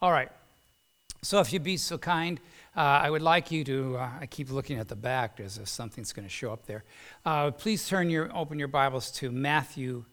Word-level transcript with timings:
All 0.00 0.12
right. 0.12 0.30
So, 1.22 1.40
if 1.40 1.52
you'd 1.52 1.64
be 1.64 1.76
so 1.76 1.98
kind, 1.98 2.38
uh, 2.76 2.80
I 2.80 3.10
would 3.10 3.22
like 3.22 3.50
you 3.50 3.64
to. 3.64 3.96
Uh, 3.96 4.10
I 4.20 4.26
keep 4.26 4.48
looking 4.48 4.78
at 4.78 4.86
the 4.86 4.94
back 4.94 5.40
as 5.40 5.58
if 5.58 5.66
something's 5.66 6.12
going 6.12 6.26
to 6.26 6.32
show 6.32 6.52
up 6.52 6.66
there. 6.66 6.84
Uh, 7.26 7.50
please 7.50 7.88
turn 7.88 8.08
your 8.08 8.30
open 8.32 8.60
your 8.60 8.68
Bibles 8.68 9.10
to 9.12 9.32
Matthew 9.32 10.04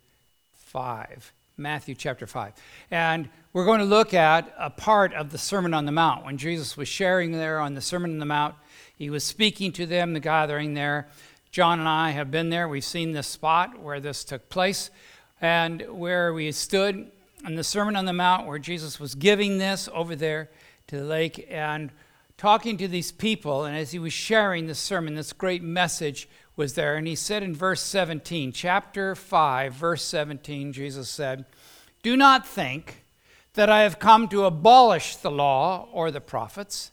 five. 0.53 1.31
Matthew 1.57 1.95
chapter 1.95 2.27
5. 2.27 2.51
And 2.91 3.29
we're 3.53 3.63
going 3.63 3.79
to 3.79 3.85
look 3.85 4.13
at 4.13 4.53
a 4.57 4.69
part 4.69 5.13
of 5.13 5.31
the 5.31 5.37
Sermon 5.37 5.73
on 5.73 5.85
the 5.85 5.91
Mount. 5.93 6.25
When 6.25 6.37
Jesus 6.37 6.75
was 6.75 6.89
sharing 6.89 7.31
there 7.31 7.61
on 7.61 7.75
the 7.75 7.81
Sermon 7.81 8.11
on 8.11 8.19
the 8.19 8.25
Mount, 8.25 8.55
he 8.97 9.09
was 9.09 9.23
speaking 9.23 9.71
to 9.73 9.85
them, 9.85 10.11
the 10.11 10.19
gathering 10.19 10.73
there. 10.73 11.07
John 11.51 11.79
and 11.79 11.87
I 11.87 12.09
have 12.09 12.29
been 12.29 12.49
there. 12.49 12.67
We've 12.67 12.83
seen 12.83 13.13
this 13.13 13.27
spot 13.27 13.79
where 13.79 14.01
this 14.01 14.25
took 14.25 14.49
place 14.49 14.89
and 15.39 15.81
where 15.87 16.33
we 16.33 16.51
stood 16.51 17.09
on 17.43 17.55
the 17.55 17.63
Sermon 17.63 17.95
on 17.95 18.05
the 18.05 18.13
Mount, 18.13 18.47
where 18.47 18.59
Jesus 18.59 18.99
was 18.99 19.15
giving 19.15 19.57
this 19.57 19.89
over 19.93 20.15
there 20.15 20.49
to 20.87 20.97
the 20.97 21.03
lake 21.03 21.47
and 21.49 21.91
talking 22.37 22.77
to 22.77 22.87
these 22.87 23.11
people. 23.11 23.65
And 23.65 23.75
as 23.75 23.91
he 23.91 23.99
was 23.99 24.13
sharing 24.13 24.67
the 24.67 24.75
sermon, 24.75 25.15
this 25.15 25.33
great 25.33 25.63
message 25.63 26.29
was 26.55 26.75
there. 26.75 26.95
And 26.95 27.07
he 27.07 27.15
said 27.15 27.43
in 27.43 27.55
verse 27.55 27.81
17, 27.81 28.51
chapter 28.51 29.15
5, 29.15 29.73
verse 29.73 30.03
17, 30.03 30.73
Jesus 30.73 31.09
said, 31.09 31.45
Do 32.03 32.15
not 32.15 32.47
think 32.47 33.03
that 33.55 33.69
I 33.69 33.81
have 33.81 33.99
come 33.99 34.27
to 34.29 34.45
abolish 34.45 35.15
the 35.15 35.31
law 35.31 35.87
or 35.91 36.11
the 36.11 36.21
prophets. 36.21 36.91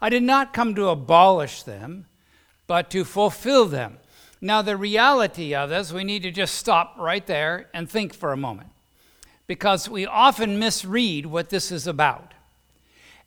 I 0.00 0.08
did 0.08 0.22
not 0.22 0.52
come 0.52 0.74
to 0.74 0.88
abolish 0.88 1.62
them 1.62 2.06
but 2.66 2.90
to 2.90 3.04
fulfill 3.04 3.66
them. 3.66 3.98
Now, 4.40 4.62
the 4.62 4.76
reality 4.76 5.54
of 5.54 5.70
this, 5.70 5.92
we 5.92 6.04
need 6.04 6.22
to 6.22 6.30
just 6.30 6.54
stop 6.54 6.94
right 6.98 7.26
there 7.26 7.68
and 7.72 7.88
think 7.88 8.14
for 8.14 8.32
a 8.32 8.36
moment 8.36 8.70
because 9.46 9.88
we 9.88 10.06
often 10.06 10.58
misread 10.58 11.26
what 11.26 11.50
this 11.50 11.70
is 11.70 11.86
about. 11.86 12.32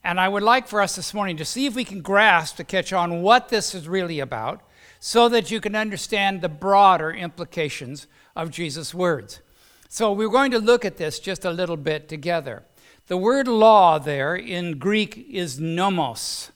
And 0.03 0.19
I 0.19 0.29
would 0.29 0.43
like 0.43 0.67
for 0.67 0.81
us 0.81 0.95
this 0.95 1.13
morning 1.13 1.37
to 1.37 1.45
see 1.45 1.65
if 1.65 1.75
we 1.75 1.83
can 1.83 2.01
grasp, 2.01 2.55
to 2.57 2.63
catch 2.63 2.93
on 2.93 3.21
what 3.21 3.49
this 3.49 3.76
is 3.76 3.87
really 3.87 4.20
about, 4.20 4.61
so 4.99 5.29
that 5.29 5.51
you 5.51 5.61
can 5.61 5.76
understand 5.76 6.41
the 6.41 6.49
broader 6.49 7.11
implications 7.11 8.07
of 8.35 8.51
Jesus' 8.51 8.93
words. 8.93 9.41
So 9.89 10.13
we're 10.13 10.29
going 10.29 10.51
to 10.51 10.59
look 10.59 10.85
at 10.85 10.98
this 10.98 11.20
just 11.20 11.45
a 11.45 11.51
little 11.51 11.77
bit 11.77 12.07
together. 12.07 12.63
The 13.07 13.17
word 13.17 13.48
law 13.48 13.98
there 13.98 14.35
in 14.35 14.77
Greek 14.77 15.27
is 15.29 15.59
nomos, 15.59 16.51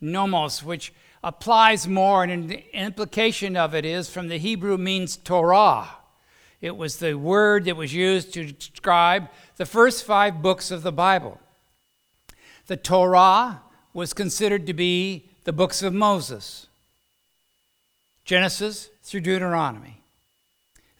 nomos, 0.00 0.62
which 0.62 0.92
applies 1.24 1.88
more, 1.88 2.22
and 2.22 2.48
the 2.48 2.64
implication 2.76 3.56
of 3.56 3.74
it 3.74 3.84
is 3.84 4.08
from 4.08 4.28
the 4.28 4.38
Hebrew 4.38 4.78
means 4.78 5.16
Torah. 5.16 5.97
It 6.60 6.76
was 6.76 6.96
the 6.96 7.14
word 7.14 7.66
that 7.66 7.76
was 7.76 7.94
used 7.94 8.34
to 8.34 8.52
describe 8.52 9.28
the 9.56 9.66
first 9.66 10.04
five 10.04 10.42
books 10.42 10.70
of 10.70 10.82
the 10.82 10.92
Bible. 10.92 11.40
The 12.66 12.76
Torah 12.76 13.62
was 13.94 14.12
considered 14.12 14.66
to 14.66 14.74
be 14.74 15.28
the 15.44 15.52
books 15.52 15.82
of 15.82 15.94
Moses 15.94 16.66
Genesis 18.24 18.90
through 19.02 19.20
Deuteronomy. 19.22 20.02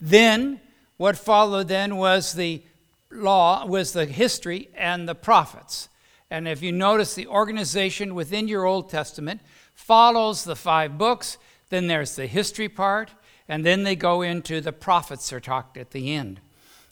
Then, 0.01 0.61
what 0.97 1.19
followed 1.19 1.69
then 1.69 1.97
was 1.97 2.33
the 2.33 2.63
law, 3.11 3.67
was 3.67 3.93
the 3.93 4.07
history 4.07 4.69
and 4.75 5.09
the 5.09 5.15
prophets. 5.15 5.89
And 6.31 6.47
if 6.47 6.63
you 6.63 6.73
notice 6.73 7.15
the 7.15 7.27
organization 7.27 8.15
within 8.15 8.49
your 8.49 8.65
Old 8.65 8.89
Testament, 8.91 9.41
follows 9.75 10.45
the 10.45 10.57
five 10.57 10.97
books. 10.97 11.37
Then 11.71 11.87
there's 11.87 12.17
the 12.17 12.27
history 12.27 12.69
part, 12.69 13.11
and 13.49 13.65
then 13.65 13.83
they 13.83 13.97
go 13.97 14.23
into 14.23 14.61
the 14.61 14.73
prophets 14.73 15.33
are 15.33 15.41
talked 15.41 15.77
at 15.77 15.91
the 15.93 16.15
end. 16.15 16.41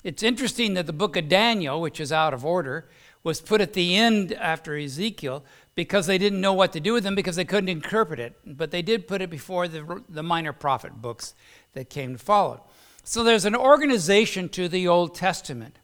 It's 0.02 0.22
interesting 0.22 0.74
that 0.74 0.86
the 0.86 0.92
book 0.92 1.16
of 1.16 1.28
Daniel, 1.28 1.80
which 1.80 2.00
is 2.00 2.12
out 2.12 2.32
of 2.32 2.44
order, 2.44 2.88
was 3.22 3.40
put 3.40 3.60
at 3.60 3.72
the 3.72 3.96
end 3.96 4.32
after 4.34 4.76
Ezekiel 4.76 5.44
because 5.74 6.06
they 6.06 6.16
didn't 6.16 6.40
know 6.40 6.52
what 6.52 6.72
to 6.72 6.80
do 6.80 6.92
with 6.92 7.02
them 7.04 7.16
because 7.16 7.36
they 7.36 7.44
couldn't 7.44 7.68
interpret 7.68 8.20
it. 8.20 8.36
But 8.46 8.70
they 8.70 8.82
did 8.82 9.08
put 9.08 9.20
it 9.20 9.28
before 9.28 9.68
the, 9.68 10.02
the 10.08 10.22
minor 10.22 10.52
prophet 10.52 11.02
books 11.02 11.34
that 11.74 11.90
came 11.90 12.12
to 12.12 12.18
follow. 12.18 12.62
So 13.02 13.22
there's 13.22 13.44
an 13.44 13.56
organization 13.56 14.48
to 14.50 14.68
the 14.68 14.88
Old 14.88 15.14
Testament. 15.14 15.78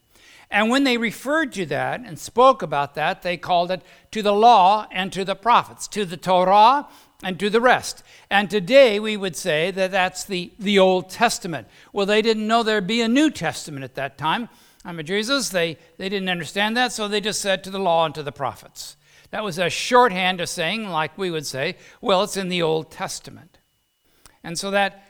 And 0.52 0.70
when 0.70 0.84
they 0.84 0.98
referred 0.98 1.52
to 1.54 1.66
that 1.66 2.00
and 2.00 2.18
spoke 2.18 2.62
about 2.62 2.94
that, 2.94 3.22
they 3.22 3.36
called 3.36 3.70
it 3.70 3.82
to 4.10 4.22
the 4.22 4.34
law 4.34 4.86
and 4.92 5.12
to 5.12 5.24
the 5.24 5.34
prophets, 5.34 5.88
to 5.88 6.04
the 6.04 6.16
Torah 6.16 6.86
and 7.22 7.38
to 7.38 7.48
the 7.48 7.60
rest. 7.60 8.02
And 8.30 8.50
today 8.50 8.98
we 8.98 9.16
would 9.16 9.36
say 9.36 9.70
that 9.70 9.90
that's 9.90 10.24
the, 10.24 10.52
the 10.58 10.78
Old 10.78 11.08
Testament. 11.08 11.68
Well, 11.92 12.06
they 12.06 12.22
didn't 12.22 12.48
know 12.48 12.62
there'd 12.62 12.86
be 12.86 13.02
a 13.02 13.08
New 13.08 13.30
Testament 13.30 13.84
at 13.84 13.94
that 13.94 14.18
time. 14.18 14.48
I'm 14.84 14.98
a 14.98 15.02
Jesus. 15.02 15.50
They, 15.50 15.78
they 15.96 16.08
didn't 16.08 16.28
understand 16.28 16.76
that, 16.76 16.92
so 16.92 17.06
they 17.06 17.20
just 17.20 17.40
said 17.40 17.62
to 17.64 17.70
the 17.70 17.78
law 17.78 18.04
and 18.04 18.14
to 18.16 18.22
the 18.22 18.32
prophets. 18.32 18.96
That 19.30 19.44
was 19.44 19.58
a 19.58 19.70
shorthand 19.70 20.40
of 20.40 20.48
saying, 20.48 20.88
like 20.88 21.16
we 21.16 21.30
would 21.30 21.46
say, 21.46 21.76
well, 22.00 22.22
it's 22.22 22.36
in 22.36 22.48
the 22.48 22.62
Old 22.62 22.90
Testament. 22.90 23.58
And 24.44 24.58
so 24.58 24.70
that 24.72 25.06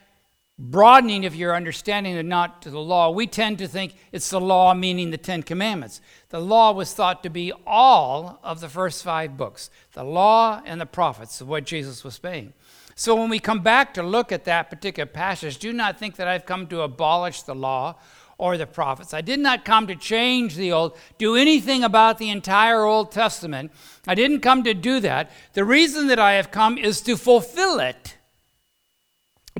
broadening 0.62 1.26
of 1.26 1.34
your 1.34 1.56
understanding 1.56 2.16
and 2.16 2.28
not 2.28 2.62
to 2.62 2.70
the 2.70 2.78
law, 2.78 3.10
we 3.10 3.26
tend 3.26 3.58
to 3.58 3.66
think 3.66 3.94
it's 4.12 4.30
the 4.30 4.40
law 4.40 4.72
meaning 4.72 5.10
the 5.10 5.18
Ten 5.18 5.42
Commandments. 5.42 6.00
The 6.28 6.40
law 6.40 6.72
was 6.72 6.94
thought 6.94 7.24
to 7.24 7.30
be 7.30 7.52
all 7.66 8.38
of 8.44 8.60
the 8.60 8.68
first 8.68 9.02
five 9.02 9.36
books, 9.36 9.70
the 9.94 10.04
law 10.04 10.62
and 10.64 10.80
the 10.80 10.86
prophets 10.86 11.40
of 11.40 11.48
what 11.48 11.64
Jesus 11.64 12.04
was 12.04 12.20
saying. 12.22 12.52
So 12.94 13.16
when 13.16 13.28
we 13.28 13.40
come 13.40 13.60
back 13.60 13.92
to 13.94 14.04
look 14.04 14.30
at 14.30 14.44
that 14.44 14.70
particular 14.70 15.06
passage, 15.06 15.58
do 15.58 15.72
not 15.72 15.98
think 15.98 16.14
that 16.16 16.28
I've 16.28 16.46
come 16.46 16.68
to 16.68 16.82
abolish 16.82 17.42
the 17.42 17.56
law 17.56 17.96
or 18.38 18.56
the 18.56 18.66
prophets. 18.66 19.12
I 19.12 19.20
did 19.20 19.40
not 19.40 19.64
come 19.64 19.88
to 19.88 19.96
change 19.96 20.54
the 20.54 20.70
old, 20.70 20.96
do 21.18 21.34
anything 21.34 21.82
about 21.82 22.18
the 22.18 22.30
entire 22.30 22.84
Old 22.84 23.10
Testament. 23.10 23.72
I 24.06 24.14
didn't 24.14 24.40
come 24.40 24.62
to 24.62 24.74
do 24.74 25.00
that. 25.00 25.32
The 25.54 25.64
reason 25.64 26.06
that 26.06 26.20
I 26.20 26.34
have 26.34 26.52
come 26.52 26.78
is 26.78 27.00
to 27.02 27.16
fulfill 27.16 27.80
it, 27.80 28.16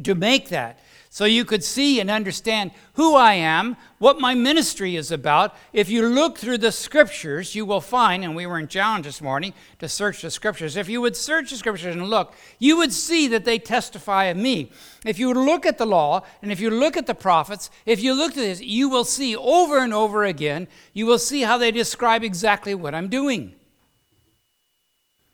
to 0.04 0.14
make 0.14 0.48
that 0.50 0.78
so 1.14 1.26
you 1.26 1.44
could 1.44 1.62
see 1.62 2.00
and 2.00 2.10
understand 2.10 2.70
who 2.94 3.16
I 3.16 3.34
am, 3.34 3.76
what 3.98 4.18
my 4.18 4.34
ministry 4.34 4.96
is 4.96 5.12
about. 5.12 5.54
If 5.74 5.90
you 5.90 6.08
look 6.08 6.38
through 6.38 6.56
the 6.56 6.72
scriptures, 6.72 7.54
you 7.54 7.66
will 7.66 7.82
find, 7.82 8.24
and 8.24 8.34
we 8.34 8.46
were 8.46 8.58
in 8.58 8.66
challenge 8.66 9.04
this 9.04 9.20
morning 9.20 9.52
to 9.80 9.90
search 9.90 10.22
the 10.22 10.30
scriptures. 10.30 10.74
If 10.74 10.88
you 10.88 11.02
would 11.02 11.14
search 11.14 11.50
the 11.50 11.56
scriptures 11.56 11.94
and 11.94 12.08
look, 12.08 12.32
you 12.58 12.78
would 12.78 12.94
see 12.94 13.28
that 13.28 13.44
they 13.44 13.58
testify 13.58 14.24
of 14.24 14.38
me. 14.38 14.72
If 15.04 15.18
you 15.18 15.34
look 15.34 15.66
at 15.66 15.76
the 15.76 15.84
law, 15.84 16.22
and 16.40 16.50
if 16.50 16.60
you 16.60 16.70
look 16.70 16.96
at 16.96 17.06
the 17.06 17.14
prophets, 17.14 17.68
if 17.84 18.02
you 18.02 18.14
look 18.14 18.30
at 18.30 18.36
this, 18.36 18.62
you 18.62 18.88
will 18.88 19.04
see 19.04 19.36
over 19.36 19.80
and 19.80 19.92
over 19.92 20.24
again, 20.24 20.66
you 20.94 21.04
will 21.04 21.18
see 21.18 21.42
how 21.42 21.58
they 21.58 21.72
describe 21.72 22.24
exactly 22.24 22.74
what 22.74 22.94
I'm 22.94 23.08
doing. 23.10 23.54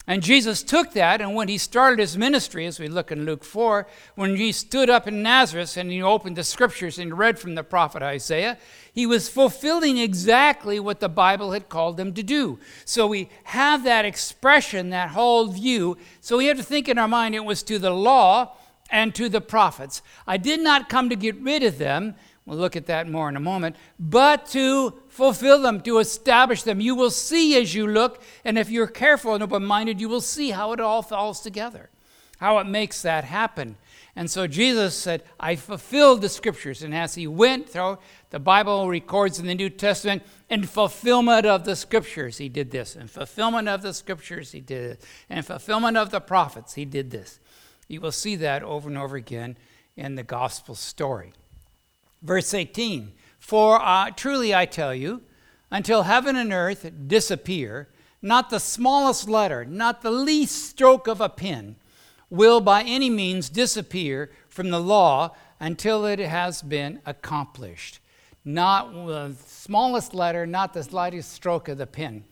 And 0.08 0.22
Jesus 0.22 0.62
took 0.62 0.94
that, 0.94 1.20
and 1.20 1.34
when 1.34 1.48
he 1.48 1.58
started 1.58 1.98
his 1.98 2.16
ministry, 2.16 2.64
as 2.64 2.80
we 2.80 2.88
look 2.88 3.12
in 3.12 3.26
Luke 3.26 3.44
4, 3.44 3.86
when 4.14 4.36
he 4.36 4.52
stood 4.52 4.88
up 4.88 5.06
in 5.06 5.22
Nazareth 5.22 5.76
and 5.76 5.90
he 5.90 6.02
opened 6.02 6.34
the 6.34 6.44
scriptures 6.44 6.98
and 6.98 7.18
read 7.18 7.38
from 7.38 7.54
the 7.54 7.62
prophet 7.62 8.02
Isaiah, 8.02 8.56
he 8.90 9.04
was 9.04 9.28
fulfilling 9.28 9.98
exactly 9.98 10.80
what 10.80 11.00
the 11.00 11.10
Bible 11.10 11.52
had 11.52 11.68
called 11.68 12.00
him 12.00 12.14
to 12.14 12.22
do. 12.22 12.58
So 12.86 13.06
we 13.06 13.28
have 13.44 13.84
that 13.84 14.06
expression, 14.06 14.88
that 14.90 15.10
whole 15.10 15.48
view. 15.48 15.98
So 16.22 16.38
we 16.38 16.46
have 16.46 16.56
to 16.56 16.62
think 16.62 16.88
in 16.88 16.96
our 16.96 17.06
mind 17.06 17.34
it 17.34 17.44
was 17.44 17.62
to 17.64 17.78
the 17.78 17.90
law 17.90 18.56
and 18.90 19.14
to 19.14 19.28
the 19.28 19.42
prophets. 19.42 20.00
I 20.26 20.38
did 20.38 20.60
not 20.60 20.88
come 20.88 21.10
to 21.10 21.16
get 21.16 21.36
rid 21.36 21.62
of 21.62 21.76
them, 21.76 22.14
We'll 22.48 22.56
look 22.56 22.76
at 22.76 22.86
that 22.86 23.06
more 23.06 23.28
in 23.28 23.36
a 23.36 23.40
moment. 23.40 23.76
But 24.00 24.46
to 24.46 24.94
fulfill 25.10 25.60
them, 25.60 25.82
to 25.82 25.98
establish 25.98 26.62
them. 26.62 26.80
You 26.80 26.94
will 26.94 27.10
see 27.10 27.60
as 27.60 27.74
you 27.74 27.86
look, 27.86 28.22
and 28.42 28.56
if 28.56 28.70
you're 28.70 28.86
careful 28.86 29.34
and 29.34 29.42
open 29.42 29.66
minded, 29.66 30.00
you 30.00 30.08
will 30.08 30.22
see 30.22 30.52
how 30.52 30.72
it 30.72 30.80
all 30.80 31.02
falls 31.02 31.42
together, 31.42 31.90
how 32.38 32.56
it 32.56 32.66
makes 32.66 33.02
that 33.02 33.24
happen. 33.24 33.76
And 34.16 34.30
so 34.30 34.46
Jesus 34.46 34.94
said, 34.94 35.24
I 35.38 35.56
fulfilled 35.56 36.22
the 36.22 36.30
scriptures. 36.30 36.82
And 36.82 36.94
as 36.94 37.16
he 37.16 37.26
went 37.26 37.68
through, 37.68 37.98
the 38.30 38.38
Bible 38.38 38.88
records 38.88 39.38
in 39.38 39.46
the 39.46 39.54
New 39.54 39.68
Testament, 39.68 40.22
in 40.48 40.64
fulfillment 40.64 41.44
of 41.44 41.66
the 41.66 41.76
scriptures, 41.76 42.38
he 42.38 42.48
did 42.48 42.70
this. 42.70 42.96
In 42.96 43.08
fulfillment 43.08 43.68
of 43.68 43.82
the 43.82 43.92
scriptures, 43.92 44.52
he 44.52 44.60
did 44.60 44.92
it. 44.92 45.04
In 45.28 45.42
fulfillment 45.42 45.98
of 45.98 46.08
the 46.08 46.20
prophets, 46.20 46.72
he 46.72 46.86
did 46.86 47.10
this. 47.10 47.40
You 47.88 48.00
will 48.00 48.10
see 48.10 48.36
that 48.36 48.62
over 48.62 48.88
and 48.88 48.96
over 48.96 49.16
again 49.16 49.58
in 49.96 50.14
the 50.14 50.22
gospel 50.22 50.74
story. 50.74 51.34
Verse 52.22 52.52
18 52.52 53.12
For 53.38 53.80
uh, 53.80 54.10
truly 54.10 54.54
I 54.54 54.66
tell 54.66 54.94
you, 54.94 55.22
until 55.70 56.04
heaven 56.04 56.36
and 56.36 56.52
earth 56.52 56.90
disappear, 57.06 57.88
not 58.20 58.50
the 58.50 58.60
smallest 58.60 59.28
letter, 59.28 59.64
not 59.64 60.02
the 60.02 60.10
least 60.10 60.68
stroke 60.70 61.06
of 61.06 61.20
a 61.20 61.28
pen, 61.28 61.76
will 62.30 62.60
by 62.60 62.82
any 62.82 63.10
means 63.10 63.48
disappear 63.48 64.30
from 64.48 64.70
the 64.70 64.80
law 64.80 65.34
until 65.60 66.04
it 66.04 66.18
has 66.18 66.62
been 66.62 67.00
accomplished. 67.06 68.00
Not 68.44 68.92
the 68.92 69.34
smallest 69.46 70.14
letter, 70.14 70.46
not 70.46 70.72
the 70.72 70.82
slightest 70.82 71.32
stroke 71.32 71.68
of 71.68 71.78
the 71.78 71.86
pen. 71.86 72.24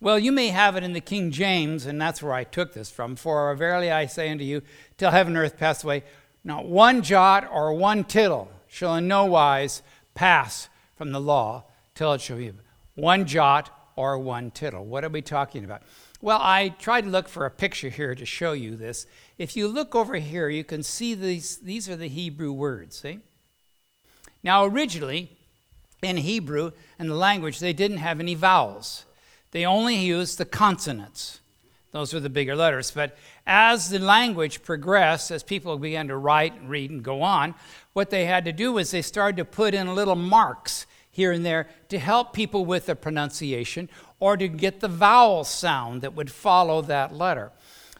Well, 0.00 0.18
you 0.18 0.30
may 0.30 0.48
have 0.48 0.76
it 0.76 0.84
in 0.84 0.92
the 0.92 1.00
King 1.00 1.30
James, 1.30 1.86
and 1.86 2.00
that's 2.00 2.22
where 2.22 2.34
I 2.34 2.44
took 2.44 2.72
this 2.72 2.90
from. 2.90 3.16
For 3.16 3.54
verily 3.54 3.90
I 3.90 4.06
say 4.06 4.30
unto 4.30 4.44
you, 4.44 4.62
till 4.96 5.10
heaven 5.10 5.34
and 5.36 5.44
earth 5.44 5.58
pass 5.58 5.82
away, 5.82 6.04
not 6.44 6.66
one 6.66 7.02
jot 7.02 7.48
or 7.50 7.72
one 7.74 8.04
tittle 8.04 8.50
shall 8.76 8.94
in 8.94 9.08
no 9.08 9.24
wise 9.24 9.82
pass 10.14 10.68
from 10.96 11.10
the 11.10 11.20
law 11.20 11.64
till 11.94 12.12
it 12.12 12.20
shall 12.20 12.36
be 12.36 12.52
one 12.94 13.24
jot 13.24 13.70
or 13.96 14.18
one 14.18 14.50
tittle. 14.50 14.84
What 14.84 15.02
are 15.02 15.08
we 15.08 15.22
talking 15.22 15.64
about? 15.64 15.80
Well, 16.20 16.38
I 16.42 16.68
tried 16.78 17.04
to 17.04 17.10
look 17.10 17.26
for 17.26 17.46
a 17.46 17.50
picture 17.50 17.88
here 17.88 18.14
to 18.14 18.26
show 18.26 18.52
you 18.52 18.76
this. 18.76 19.06
If 19.38 19.56
you 19.56 19.66
look 19.66 19.94
over 19.94 20.16
here, 20.16 20.50
you 20.50 20.62
can 20.62 20.82
see 20.82 21.14
these, 21.14 21.56
these 21.56 21.88
are 21.88 21.96
the 21.96 22.08
Hebrew 22.08 22.52
words, 22.52 22.96
see? 22.96 23.20
Now, 24.42 24.66
originally, 24.66 25.30
in 26.02 26.18
Hebrew 26.18 26.72
and 26.98 27.08
the 27.08 27.14
language, 27.14 27.60
they 27.60 27.72
didn't 27.72 27.98
have 27.98 28.20
any 28.20 28.34
vowels. 28.34 29.06
They 29.52 29.64
only 29.64 29.96
used 29.96 30.36
the 30.36 30.44
consonants. 30.44 31.40
Those 31.92 32.12
were 32.12 32.20
the 32.20 32.28
bigger 32.28 32.54
letters. 32.54 32.90
But 32.90 33.16
as 33.46 33.88
the 33.88 33.98
language 33.98 34.62
progressed, 34.62 35.30
as 35.30 35.42
people 35.42 35.78
began 35.78 36.08
to 36.08 36.16
write 36.18 36.52
and 36.52 36.68
read 36.68 36.90
and 36.90 37.02
go 37.02 37.22
on, 37.22 37.54
what 37.96 38.10
they 38.10 38.26
had 38.26 38.44
to 38.44 38.52
do 38.52 38.74
was 38.74 38.90
they 38.90 39.00
started 39.00 39.38
to 39.38 39.44
put 39.46 39.72
in 39.72 39.94
little 39.94 40.16
marks 40.16 40.84
here 41.10 41.32
and 41.32 41.46
there 41.46 41.66
to 41.88 41.98
help 41.98 42.34
people 42.34 42.66
with 42.66 42.84
the 42.84 42.94
pronunciation 42.94 43.88
or 44.20 44.36
to 44.36 44.48
get 44.48 44.80
the 44.80 44.88
vowel 44.88 45.44
sound 45.44 46.02
that 46.02 46.12
would 46.14 46.30
follow 46.30 46.82
that 46.82 47.14
letter. 47.14 47.50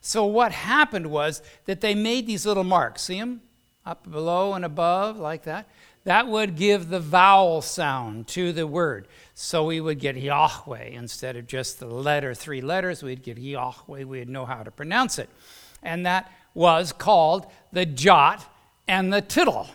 So, 0.02 0.26
what 0.26 0.52
happened 0.52 1.06
was 1.06 1.40
that 1.64 1.81
they 1.81 1.94
made 1.94 2.26
these 2.26 2.44
little 2.44 2.62
marks. 2.62 3.04
See 3.04 3.19
them? 3.19 3.40
Up 3.87 4.10
below 4.10 4.52
and 4.52 4.66
above, 4.66 5.19
like 5.19 5.44
that. 5.44 5.66
That 6.04 6.28
would 6.28 6.56
give 6.56 6.90
the 6.90 7.00
vowel 7.00 7.62
sound 7.62 8.28
to 8.28 8.52
the 8.52 8.66
word. 8.66 9.08
So 9.32 9.64
we 9.64 9.81
would 9.81 9.99
get 9.99 10.16
Yahweh 10.19 10.88
instead 10.88 11.37
of 11.37 11.46
just 11.46 11.81
the 11.81 11.87
letter, 11.87 12.34
three 12.34 12.60
letters, 12.60 13.02
we'd 13.02 13.22
get 13.22 13.38
Yahweh. 13.38 14.04
We'd 14.04 14.28
know 14.28 14.44
how 14.44 14.62
to 14.62 14.70
pronounce 14.70 15.19
it. 15.19 15.31
And 15.82 16.04
that 16.04 16.31
was 16.52 16.92
called 16.92 17.46
the 17.72 17.87
jot 17.87 18.44
and 18.88 19.12
the 19.12 19.22
tittle. 19.22 19.68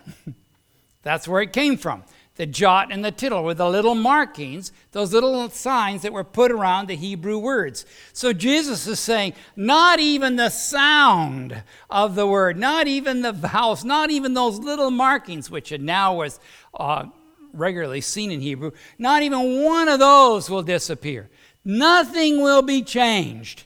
That's 1.03 1.27
where 1.27 1.41
it 1.41 1.53
came 1.53 1.77
from 1.77 2.03
the 2.41 2.45
jot 2.47 2.91
and 2.91 3.05
the 3.05 3.11
tittle 3.11 3.43
were 3.43 3.53
the 3.53 3.69
little 3.69 3.93
markings, 3.93 4.71
those 4.93 5.13
little 5.13 5.47
signs 5.49 6.01
that 6.01 6.11
were 6.11 6.23
put 6.23 6.51
around 6.51 6.87
the 6.87 6.95
Hebrew 6.95 7.37
words. 7.37 7.85
So 8.13 8.33
Jesus 8.33 8.87
is 8.87 8.99
saying, 8.99 9.33
not 9.55 9.99
even 9.99 10.37
the 10.37 10.49
sound 10.49 11.61
of 11.87 12.15
the 12.15 12.25
word, 12.25 12.57
not 12.57 12.87
even 12.87 13.21
the 13.21 13.31
vowels, 13.31 13.85
not 13.85 14.09
even 14.09 14.33
those 14.33 14.57
little 14.57 14.89
markings, 14.89 15.51
which 15.51 15.71
now 15.71 16.15
was 16.15 16.39
uh, 16.73 17.05
regularly 17.53 18.01
seen 18.01 18.31
in 18.31 18.41
Hebrew, 18.41 18.71
not 18.97 19.21
even 19.21 19.63
one 19.63 19.87
of 19.87 19.99
those 19.99 20.49
will 20.49 20.63
disappear. 20.63 21.29
Nothing 21.63 22.41
will 22.41 22.63
be 22.63 22.81
changed 22.81 23.65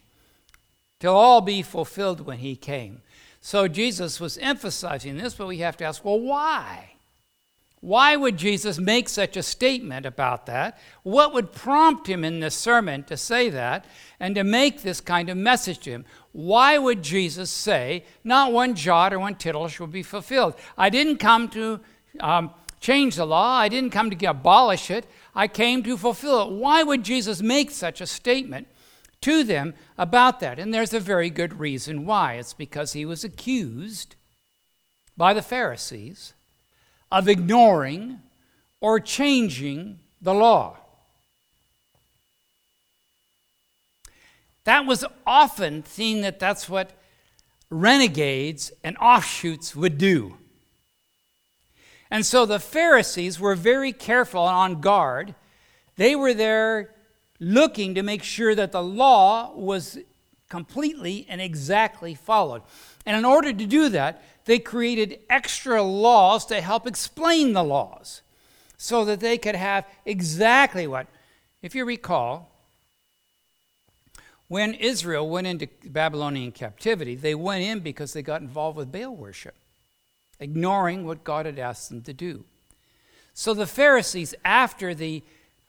till 1.00 1.15
all 1.15 1.39
be 1.39 1.62
fulfilled 1.62 2.21
when 2.25 2.39
he 2.39 2.57
came. 2.57 3.03
So 3.45 3.68
Jesus 3.68 4.19
was 4.19 4.39
emphasizing 4.39 5.18
this, 5.18 5.36
but 5.36 5.45
we 5.45 5.59
have 5.59 5.77
to 5.77 5.86
ask, 5.86 6.03
well, 6.03 6.19
why? 6.19 6.94
Why 7.80 8.15
would 8.15 8.38
Jesus 8.38 8.80
make 8.80 9.07
such 9.07 9.38
a 9.38 9.44
statement 9.44 10.07
about 10.07 10.47
that? 10.47 10.80
What 11.03 11.31
would 11.31 11.51
prompt 11.51 12.09
him 12.09 12.24
in 12.24 12.39
this 12.39 12.56
sermon 12.56 13.03
to 13.03 13.15
say 13.15 13.51
that 13.51 13.86
and 14.19 14.33
to 14.33 14.44
make 14.44 14.81
this 14.81 15.00
kind 15.00 15.30
of 15.30 15.38
message 15.38 15.77
to 15.81 15.92
him? 15.92 16.06
Why 16.31 16.80
would 16.80 17.03
Jesus 17.03 17.51
say, 17.51 18.06
not 18.24 18.51
one 18.51 18.74
jot 18.74 19.13
or 19.13 19.19
one 19.19 19.36
tittle 19.36 19.68
shall 19.68 19.86
be 19.86 20.01
fulfilled? 20.01 20.56
I 20.75 20.89
didn't 20.89 21.18
come 21.18 21.48
to 21.50 21.81
um, 22.21 22.50
change 22.80 23.15
the 23.15 23.27
law, 23.27 23.59
I 23.59 23.69
didn't 23.69 23.91
come 23.91 24.09
to 24.09 24.25
abolish 24.25 24.89
it, 24.89 25.06
I 25.36 25.48
came 25.48 25.83
to 25.83 25.98
fulfill 25.98 26.48
it. 26.48 26.51
Why 26.51 26.81
would 26.81 27.03
Jesus 27.03 27.44
make 27.44 27.69
such 27.69 28.01
a 28.01 28.07
statement? 28.07 28.69
To 29.25 29.44
them 29.44 29.74
about 29.98 30.39
that. 30.42 30.60
And 30.60 30.72
there's 30.72 30.94
a 30.94 31.00
very 31.00 31.31
good 31.31 31.60
reason 31.60 32.06
why. 32.06 32.33
It's 32.33 32.54
because 32.54 32.94
he 32.94 33.06
was 33.06 33.24
accused 33.24 34.13
by 35.18 35.33
the 35.33 35.42
Pharisees 35.42 36.36
of 37.12 37.27
ignoring 37.27 38.19
or 38.80 39.00
changing 39.00 39.98
the 40.22 40.36
law. 40.36 40.77
That 44.66 44.86
was 44.86 45.04
often 45.25 45.83
seen 45.88 46.22
that 46.22 46.38
that's 46.38 46.69
what 46.69 46.92
renegades 47.72 48.72
and 48.83 48.95
offshoots 48.98 49.75
would 49.75 49.98
do. 49.98 50.38
And 52.12 52.24
so 52.24 52.45
the 52.45 52.60
Pharisees 52.60 53.39
were 53.39 53.56
very 53.56 53.92
careful 53.92 54.45
and 54.45 54.75
on 54.75 54.81
guard. 54.81 55.33
They 55.95 56.16
were 56.16 56.36
there 56.36 56.94
looking 57.40 57.96
to 57.96 58.04
make 58.04 58.24
sure 58.24 58.56
that 58.56 58.72
the 58.72 58.84
law 58.84 59.54
was 59.56 59.98
completely 60.50 61.26
and 61.30 61.42
exactly 61.42 62.16
followed. 62.16 62.62
And 63.06 63.18
in 63.18 63.26
order 63.26 63.52
to 63.52 63.66
do 63.66 63.90
that, 63.90 64.24
they 64.46 64.60
created 64.60 65.20
extra 65.30 65.82
laws 65.82 66.46
to 66.48 66.62
help 66.62 66.88
explain 66.88 67.54
the 67.54 67.64
laws 67.64 68.22
so 68.78 69.06
that 69.06 69.20
they 69.20 69.38
could 69.38 69.56
have 69.56 69.86
exactly 70.06 70.88
what. 70.88 71.08
If 71.62 71.74
you 71.74 71.86
recall, 71.86 72.52
when 74.48 74.76
Israel 74.76 75.28
went 75.28 75.48
into 75.48 75.68
Babylonian 75.84 76.52
captivity, 76.52 77.16
they 77.16 77.34
went 77.34 77.64
in 77.64 77.80
because 77.80 78.14
they 78.14 78.22
got 78.22 78.42
involved 78.42 78.78
with 78.78 78.92
Baal 78.92 79.16
worship, 79.16 79.56
ignoring 80.40 81.06
what 81.06 81.24
God 81.24 81.48
had 81.48 81.58
asked 81.58 81.90
them 81.90 82.04
to 82.04 82.14
do. 82.14 82.46
So 83.34 83.54
the 83.54 83.66
Pharisees, 83.66 84.36
after 84.46 84.94
the 84.94 85.24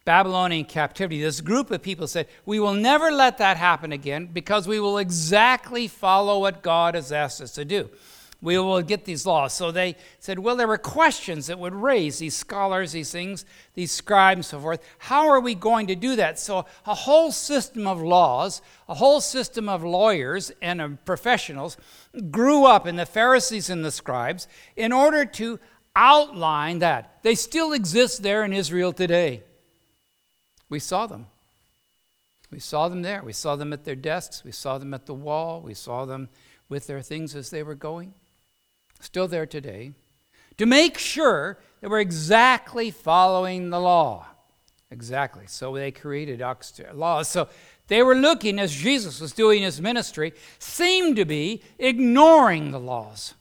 Babylonian 0.06 0.64
captivity, 0.64 1.20
this 1.20 1.42
group 1.42 1.70
of 1.70 1.82
people 1.82 2.06
said, 2.06 2.28
We 2.46 2.58
will 2.58 2.72
never 2.72 3.12
let 3.12 3.36
that 3.38 3.58
happen 3.58 3.92
again 3.92 4.30
because 4.32 4.66
we 4.66 4.80
will 4.80 4.96
exactly 4.96 5.86
follow 5.86 6.40
what 6.40 6.62
God 6.62 6.94
has 6.94 7.12
asked 7.12 7.42
us 7.42 7.52
to 7.52 7.66
do 7.66 7.90
we 8.42 8.58
will 8.58 8.82
get 8.82 9.04
these 9.04 9.24
laws. 9.24 9.52
So 9.54 9.70
they 9.70 9.96
said, 10.20 10.38
well, 10.38 10.56
there 10.56 10.68
were 10.68 10.78
questions 10.78 11.46
that 11.46 11.58
would 11.58 11.74
raise 11.74 12.18
these 12.18 12.36
scholars, 12.36 12.92
these 12.92 13.10
things, 13.10 13.44
these 13.74 13.92
scribes, 13.92 14.36
and 14.36 14.44
so 14.44 14.60
forth. 14.60 14.84
How 14.98 15.28
are 15.28 15.40
we 15.40 15.54
going 15.54 15.86
to 15.86 15.94
do 15.94 16.16
that? 16.16 16.38
So 16.38 16.66
a 16.86 16.94
whole 16.94 17.32
system 17.32 17.86
of 17.86 18.00
laws, 18.00 18.60
a 18.88 18.94
whole 18.94 19.20
system 19.20 19.68
of 19.68 19.82
lawyers 19.82 20.52
and 20.60 20.80
of 20.80 21.04
professionals 21.04 21.76
grew 22.30 22.66
up 22.66 22.86
in 22.86 22.96
the 22.96 23.06
Pharisees 23.06 23.70
and 23.70 23.84
the 23.84 23.90
scribes 23.90 24.46
in 24.76 24.92
order 24.92 25.24
to 25.24 25.58
outline 25.94 26.80
that. 26.80 27.22
They 27.22 27.34
still 27.34 27.72
exist 27.72 28.22
there 28.22 28.44
in 28.44 28.52
Israel 28.52 28.92
today. 28.92 29.42
We 30.68 30.78
saw 30.78 31.06
them. 31.06 31.26
We 32.50 32.60
saw 32.60 32.88
them 32.88 33.02
there. 33.02 33.22
We 33.22 33.32
saw 33.32 33.56
them 33.56 33.72
at 33.72 33.84
their 33.84 33.96
desks. 33.96 34.44
We 34.44 34.52
saw 34.52 34.78
them 34.78 34.94
at 34.94 35.06
the 35.06 35.14
wall. 35.14 35.60
We 35.60 35.74
saw 35.74 36.04
them 36.04 36.28
with 36.68 36.86
their 36.86 37.02
things 37.02 37.34
as 37.34 37.50
they 37.50 37.62
were 37.62 37.74
going 37.74 38.14
still 39.00 39.28
there 39.28 39.46
today, 39.46 39.92
to 40.58 40.66
make 40.66 40.98
sure 40.98 41.58
that 41.80 41.90
we're 41.90 42.00
exactly 42.00 42.90
following 42.90 43.70
the 43.70 43.80
law. 43.80 44.26
Exactly. 44.90 45.44
So 45.46 45.74
they 45.74 45.90
created 45.90 46.42
laws. 46.94 47.28
So 47.28 47.48
they 47.88 48.02
were 48.02 48.14
looking, 48.14 48.58
as 48.58 48.74
Jesus 48.74 49.20
was 49.20 49.32
doing 49.32 49.62
his 49.62 49.80
ministry, 49.80 50.32
seemed 50.58 51.16
to 51.16 51.24
be 51.24 51.62
ignoring 51.78 52.70
the 52.70 52.80
laws, 52.80 53.34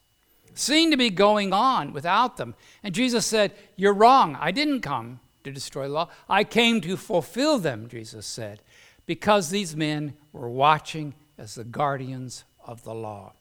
seemed 0.53 0.91
to 0.91 0.97
be 0.97 1.09
going 1.09 1.53
on 1.53 1.93
without 1.93 2.37
them. 2.37 2.55
And 2.83 2.93
Jesus 2.93 3.25
said, 3.25 3.53
You're 3.75 3.93
wrong. 3.93 4.37
I 4.39 4.51
didn't 4.51 4.81
come 4.81 5.19
to 5.45 5.51
destroy 5.51 5.87
the 5.87 5.93
law. 5.93 6.09
I 6.29 6.43
came 6.43 6.81
to 6.81 6.97
fulfill 6.97 7.57
them, 7.59 7.87
Jesus 7.87 8.25
said, 8.25 8.59
because 9.05 9.49
these 9.49 9.75
men 9.75 10.13
were 10.33 10.49
watching 10.49 11.13
as 11.37 11.55
the 11.55 11.63
guardians 11.63 12.43
of 12.65 12.83
the 12.83 12.93
law. 12.93 13.33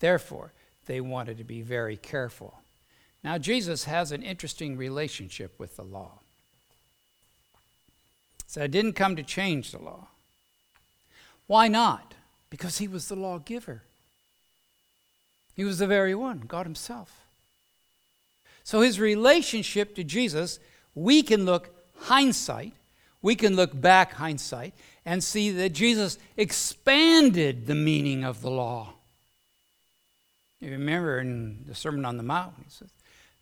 Therefore, 0.00 0.52
they 0.86 1.00
wanted 1.00 1.38
to 1.38 1.44
be 1.44 1.60
very 1.60 1.96
careful. 1.96 2.60
Now, 3.24 3.36
Jesus 3.36 3.84
has 3.84 4.12
an 4.12 4.22
interesting 4.22 4.76
relationship 4.76 5.58
with 5.58 5.76
the 5.76 5.82
law. 5.82 6.20
So 8.46 8.62
I 8.62 8.66
didn't 8.66 8.94
come 8.94 9.16
to 9.16 9.22
change 9.22 9.72
the 9.72 9.82
law. 9.82 10.08
Why 11.46 11.68
not? 11.68 12.14
Because 12.48 12.78
he 12.78 12.88
was 12.88 13.08
the 13.08 13.16
lawgiver. 13.16 13.82
He 15.54 15.64
was 15.64 15.78
the 15.78 15.86
very 15.86 16.14
one, 16.14 16.44
God 16.46 16.64
Himself. 16.64 17.24
So 18.68 18.82
his 18.82 19.00
relationship 19.00 19.94
to 19.96 20.04
Jesus, 20.04 20.60
we 20.98 21.22
can 21.22 21.44
look 21.44 21.70
hindsight, 22.00 22.72
we 23.22 23.34
can 23.34 23.56
look 23.56 23.78
back 23.78 24.14
hindsight, 24.14 24.74
and 25.04 25.22
see 25.22 25.50
that 25.52 25.70
Jesus 25.70 26.18
expanded 26.36 27.66
the 27.66 27.74
meaning 27.74 28.24
of 28.24 28.42
the 28.42 28.50
law. 28.50 28.94
You 30.60 30.72
remember 30.72 31.20
in 31.20 31.64
the 31.66 31.74
Sermon 31.74 32.04
on 32.04 32.16
the 32.16 32.22
Mount, 32.22 32.54
he 32.58 32.70
says, 32.70 32.88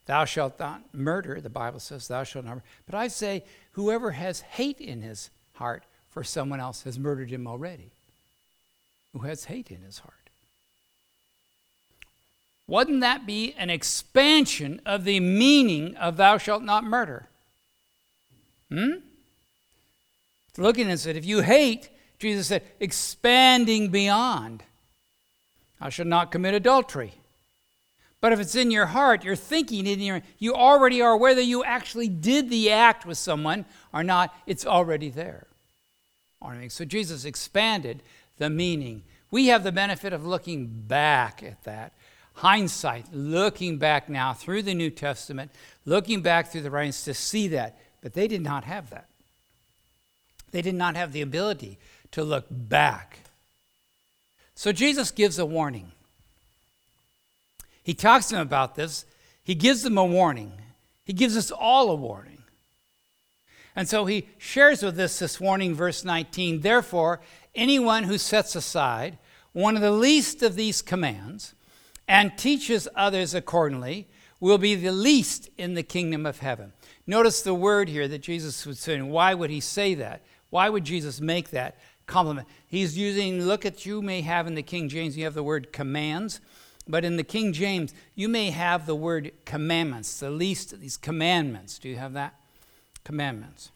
Thou 0.05 0.23
shalt 0.25 0.59
not 0.59 0.81
murder, 0.93 1.41
the 1.41 1.49
Bible 1.49 1.79
says, 1.79 2.07
Thou 2.07 2.23
shalt 2.23 2.45
not 2.45 2.51
murder. 2.51 2.65
But 2.85 2.95
I 2.95 3.07
say, 3.07 3.43
whoever 3.71 4.11
has 4.11 4.41
hate 4.41 4.79
in 4.79 5.01
his 5.01 5.29
heart 5.53 5.83
for 6.09 6.23
someone 6.23 6.59
else 6.59 6.83
has 6.83 6.97
murdered 6.97 7.29
him 7.29 7.47
already. 7.47 7.91
Who 9.13 9.19
has 9.19 9.45
hate 9.45 9.71
in 9.71 9.81
his 9.81 9.99
heart. 9.99 10.13
Wouldn't 12.67 13.01
that 13.01 13.25
be 13.25 13.53
an 13.57 13.69
expansion 13.69 14.81
of 14.85 15.05
the 15.05 15.19
meaning 15.19 15.95
of 15.95 16.17
thou 16.17 16.37
shalt 16.37 16.63
not 16.63 16.83
murder? 16.83 17.27
Hmm? 18.71 18.93
Looking 20.57 20.89
and 20.89 20.99
said, 20.99 21.15
if 21.15 21.25
you 21.25 21.41
hate, 21.41 21.89
Jesus 22.19 22.47
said, 22.47 22.63
expanding 22.79 23.89
beyond. 23.89 24.63
I 25.79 25.89
should 25.89 26.07
not 26.07 26.31
commit 26.31 26.55
adultery. 26.55 27.13
But 28.19 28.33
if 28.33 28.39
it's 28.39 28.55
in 28.55 28.71
your 28.71 28.87
heart, 28.87 29.23
you're 29.23 29.35
thinking 29.35 29.85
in 29.85 29.99
your, 29.99 30.23
you 30.39 30.55
already 30.55 31.01
are, 31.01 31.15
whether 31.15 31.41
you 31.41 31.63
actually 31.63 32.07
did 32.07 32.49
the 32.49 32.71
act 32.71 33.05
with 33.05 33.19
someone 33.19 33.65
or 33.93 34.03
not, 34.03 34.35
it's 34.47 34.65
already 34.65 35.09
there. 35.09 35.45
So 36.69 36.85
Jesus 36.85 37.25
expanded 37.25 38.01
the 38.39 38.49
meaning. 38.49 39.03
We 39.29 39.47
have 39.47 39.63
the 39.63 39.71
benefit 39.71 40.13
of 40.13 40.25
looking 40.25 40.65
back 40.87 41.43
at 41.43 41.63
that. 41.65 41.93
Hindsight, 42.33 43.13
looking 43.13 43.77
back 43.77 44.09
now 44.09 44.33
through 44.33 44.63
the 44.63 44.73
New 44.73 44.89
Testament, 44.89 45.51
looking 45.85 46.21
back 46.21 46.51
through 46.51 46.61
the 46.61 46.71
writings 46.71 47.03
to 47.03 47.13
see 47.13 47.47
that. 47.49 47.77
But 48.07 48.13
they 48.13 48.29
did 48.29 48.41
not 48.41 48.63
have 48.63 48.89
that. 48.91 49.09
They 50.51 50.61
did 50.61 50.75
not 50.75 50.95
have 50.95 51.11
the 51.11 51.21
ability 51.21 51.77
to 52.11 52.23
look 52.23 52.45
back. 52.49 53.19
So 54.55 54.71
Jesus 54.71 55.11
gives 55.11 55.37
a 55.37 55.45
warning. 55.45 55.91
He 57.83 57.93
talks 57.93 58.27
to 58.27 58.35
them 58.35 58.43
about 58.43 58.75
this. 58.75 59.03
He 59.43 59.55
gives 59.55 59.83
them 59.83 59.97
a 59.97 60.05
warning. 60.05 60.53
He 61.03 61.11
gives 61.11 61.35
us 61.35 61.51
all 61.51 61.89
a 61.89 61.95
warning. 61.95 62.43
And 63.75 63.89
so 63.89 64.05
he 64.05 64.29
shares 64.37 64.83
with 64.83 64.97
us 64.97 65.19
this 65.19 65.41
warning, 65.41 65.75
verse 65.75 66.05
19. 66.05 66.61
Therefore, 66.61 67.19
anyone 67.55 68.03
who 68.03 68.17
sets 68.17 68.55
aside 68.55 69.17
one 69.51 69.75
of 69.75 69.81
the 69.81 69.91
least 69.91 70.41
of 70.41 70.55
these 70.55 70.81
commands 70.81 71.53
and 72.07 72.37
teaches 72.37 72.87
others 72.95 73.33
accordingly 73.33 74.07
will 74.39 74.57
be 74.57 74.75
the 74.75 74.93
least 74.93 75.49
in 75.57 75.73
the 75.73 75.83
kingdom 75.83 76.25
of 76.25 76.39
heaven. 76.39 76.71
Notice 77.07 77.41
the 77.41 77.53
word 77.53 77.87
here 77.87 78.07
that 78.09 78.21
Jesus 78.21 78.65
was 78.65 78.79
saying. 78.79 79.09
Why 79.09 79.33
would 79.33 79.49
he 79.49 79.61
say 79.61 79.93
that? 79.95 80.21
Why 80.49 80.67
would 80.67 80.83
Jesus 80.83 81.21
make 81.21 81.51
that 81.51 81.77
compliment? 82.05 82.47
He's 82.67 82.97
using, 82.97 83.41
look 83.41 83.65
at 83.65 83.85
you 83.85 84.01
may 84.01 84.21
have 84.21 84.45
in 84.45 84.55
the 84.55 84.61
King 84.61 84.89
James, 84.89 85.17
you 85.17 85.23
have 85.23 85.33
the 85.33 85.43
word 85.43 85.71
commands. 85.71 86.41
But 86.85 87.05
in 87.05 87.17
the 87.17 87.23
King 87.23 87.53
James, 87.53 87.93
you 88.15 88.29
may 88.29 88.51
have 88.51 88.85
the 88.85 88.95
word 88.95 89.31
commandments, 89.45 90.19
the 90.19 90.29
least 90.29 90.73
of 90.73 90.81
these 90.81 90.97
commandments. 90.97 91.79
Do 91.79 91.89
you 91.89 91.97
have 91.97 92.13
that? 92.13 92.33
Commandments. 93.03 93.71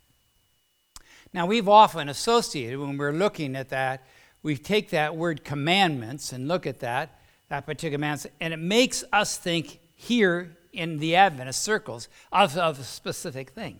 Now, 1.33 1.45
we've 1.45 1.69
often 1.69 2.09
associated 2.09 2.79
when 2.79 2.97
we're 2.97 3.13
looking 3.13 3.55
at 3.55 3.69
that, 3.69 4.05
we 4.43 4.57
take 4.57 4.89
that 4.89 5.15
word 5.15 5.45
commandments 5.45 6.33
and 6.33 6.47
look 6.47 6.67
at 6.67 6.79
that, 6.79 7.19
that 7.47 7.65
particular 7.65 7.97
commandments, 7.97 8.27
and 8.41 8.53
it 8.53 8.59
makes 8.59 9.03
us 9.13 9.37
think 9.37 9.79
here 9.95 10.57
in 10.73 10.99
the 10.99 11.15
Adventist 11.15 11.61
circles 11.61 12.07
of, 12.31 12.57
of 12.57 12.79
a 12.79 12.83
specific 12.83 13.51
thing. 13.51 13.79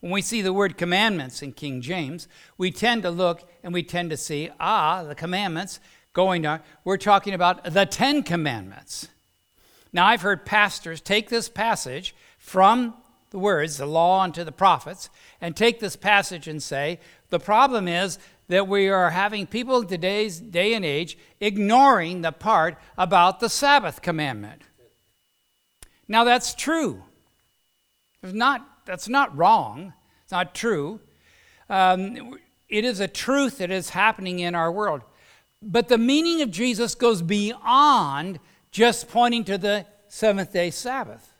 When 0.00 0.12
we 0.12 0.22
see 0.22 0.42
the 0.42 0.52
word 0.52 0.76
commandments 0.76 1.42
in 1.42 1.52
King 1.52 1.80
James, 1.80 2.26
we 2.58 2.72
tend 2.72 3.04
to 3.04 3.10
look 3.10 3.48
and 3.62 3.72
we 3.72 3.82
tend 3.82 4.10
to 4.10 4.16
see, 4.16 4.50
ah, 4.58 5.04
the 5.04 5.14
commandments 5.14 5.78
going 6.12 6.44
on. 6.44 6.60
We're 6.84 6.96
talking 6.96 7.34
about 7.34 7.64
the 7.72 7.86
Ten 7.86 8.22
Commandments. 8.22 9.08
Now, 9.92 10.06
I've 10.06 10.22
heard 10.22 10.44
pastors 10.44 11.00
take 11.00 11.28
this 11.28 11.48
passage 11.48 12.14
from 12.38 12.94
the 13.30 13.38
words, 13.38 13.76
the 13.76 13.86
law 13.86 14.22
unto 14.22 14.42
the 14.42 14.52
prophets, 14.52 15.08
and 15.40 15.56
take 15.56 15.80
this 15.80 15.96
passage 15.96 16.48
and 16.48 16.62
say, 16.62 16.98
the 17.30 17.38
problem 17.38 17.86
is 17.88 18.18
that 18.48 18.68
we 18.68 18.88
are 18.88 19.10
having 19.10 19.46
people 19.46 19.80
in 19.80 19.88
today's 19.88 20.38
day 20.38 20.74
and 20.74 20.84
age 20.84 21.16
ignoring 21.40 22.22
the 22.22 22.32
part 22.32 22.76
about 22.98 23.40
the 23.40 23.48
Sabbath 23.48 24.02
commandment. 24.02 24.62
Now, 26.08 26.24
that's 26.24 26.54
true. 26.54 27.02
It's 28.22 28.32
not, 28.32 28.66
that's 28.84 29.08
not 29.08 29.36
wrong. 29.36 29.92
It's 30.22 30.32
not 30.32 30.54
true. 30.54 31.00
Um, 31.68 32.38
it 32.68 32.84
is 32.84 33.00
a 33.00 33.08
truth 33.08 33.58
that 33.58 33.70
is 33.70 33.90
happening 33.90 34.38
in 34.40 34.54
our 34.54 34.70
world. 34.70 35.02
But 35.62 35.88
the 35.88 35.98
meaning 35.98 36.42
of 36.42 36.50
Jesus 36.50 36.94
goes 36.94 37.22
beyond 37.22 38.40
just 38.70 39.08
pointing 39.08 39.44
to 39.44 39.58
the 39.58 39.86
seventh 40.08 40.52
day 40.52 40.70
Sabbath. 40.70 41.32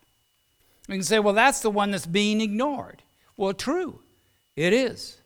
We 0.88 0.96
can 0.96 1.04
say, 1.04 1.18
well, 1.18 1.34
that's 1.34 1.60
the 1.60 1.70
one 1.70 1.90
that's 1.90 2.06
being 2.06 2.40
ignored. 2.40 3.02
Well, 3.36 3.54
true, 3.54 4.00
it 4.56 4.72
is. 4.72 5.18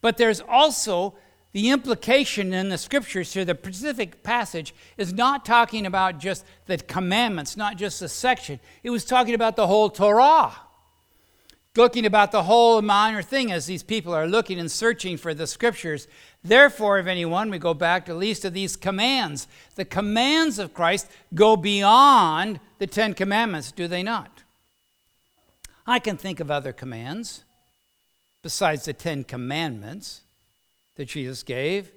But 0.00 0.16
there's 0.16 0.40
also 0.40 1.14
the 1.52 1.70
implication 1.70 2.52
in 2.52 2.68
the 2.68 2.78
scriptures 2.78 3.34
here, 3.34 3.44
the 3.44 3.58
specific 3.60 4.22
passage 4.22 4.74
is 4.96 5.12
not 5.12 5.44
talking 5.44 5.86
about 5.86 6.18
just 6.18 6.44
the 6.66 6.78
commandments, 6.78 7.56
not 7.56 7.76
just 7.76 8.00
the 8.00 8.08
section. 8.08 8.58
It 8.82 8.90
was 8.90 9.04
talking 9.04 9.34
about 9.34 9.56
the 9.56 9.66
whole 9.66 9.90
Torah 9.90 10.52
looking 11.76 12.04
about 12.04 12.32
the 12.32 12.42
whole 12.42 12.82
minor 12.82 13.22
thing 13.22 13.50
as 13.50 13.66
these 13.66 13.82
people 13.82 14.12
are 14.12 14.26
looking 14.26 14.58
and 14.58 14.70
searching 14.70 15.16
for 15.16 15.32
the 15.32 15.46
scriptures. 15.46 16.06
Therefore, 16.44 16.98
if 16.98 17.06
anyone, 17.06 17.50
we 17.50 17.58
go 17.58 17.72
back 17.72 18.06
to 18.06 18.12
at 18.12 18.18
least 18.18 18.44
of 18.44 18.52
these 18.52 18.76
commands. 18.76 19.48
The 19.76 19.86
commands 19.86 20.58
of 20.58 20.74
Christ 20.74 21.10
go 21.34 21.56
beyond 21.56 22.60
the 22.78 22.86
Ten 22.86 23.14
Commandments, 23.14 23.72
do 23.72 23.88
they 23.88 24.02
not? 24.02 24.42
I 25.86 25.98
can 25.98 26.16
think 26.16 26.40
of 26.40 26.50
other 26.50 26.72
commands 26.72 27.42
besides 28.42 28.84
the 28.84 28.92
Ten 28.92 29.24
Commandments 29.24 30.20
that 30.96 31.06
Jesus 31.06 31.42
gave. 31.42 31.92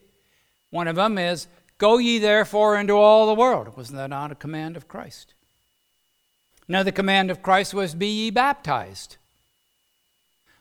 One 0.69 0.87
of 0.87 0.95
them 0.95 1.17
is, 1.17 1.47
Go 1.77 1.97
ye 1.97 2.19
therefore 2.19 2.77
into 2.77 2.93
all 2.93 3.27
the 3.27 3.33
world. 3.33 3.75
Wasn't 3.75 3.97
that 3.97 4.09
not 4.09 4.31
a 4.31 4.35
command 4.35 4.77
of 4.77 4.87
Christ? 4.87 5.33
Another 6.67 6.91
command 6.91 7.29
of 7.29 7.41
Christ 7.41 7.73
was, 7.73 7.93
Be 7.93 8.07
ye 8.07 8.29
baptized. 8.31 9.17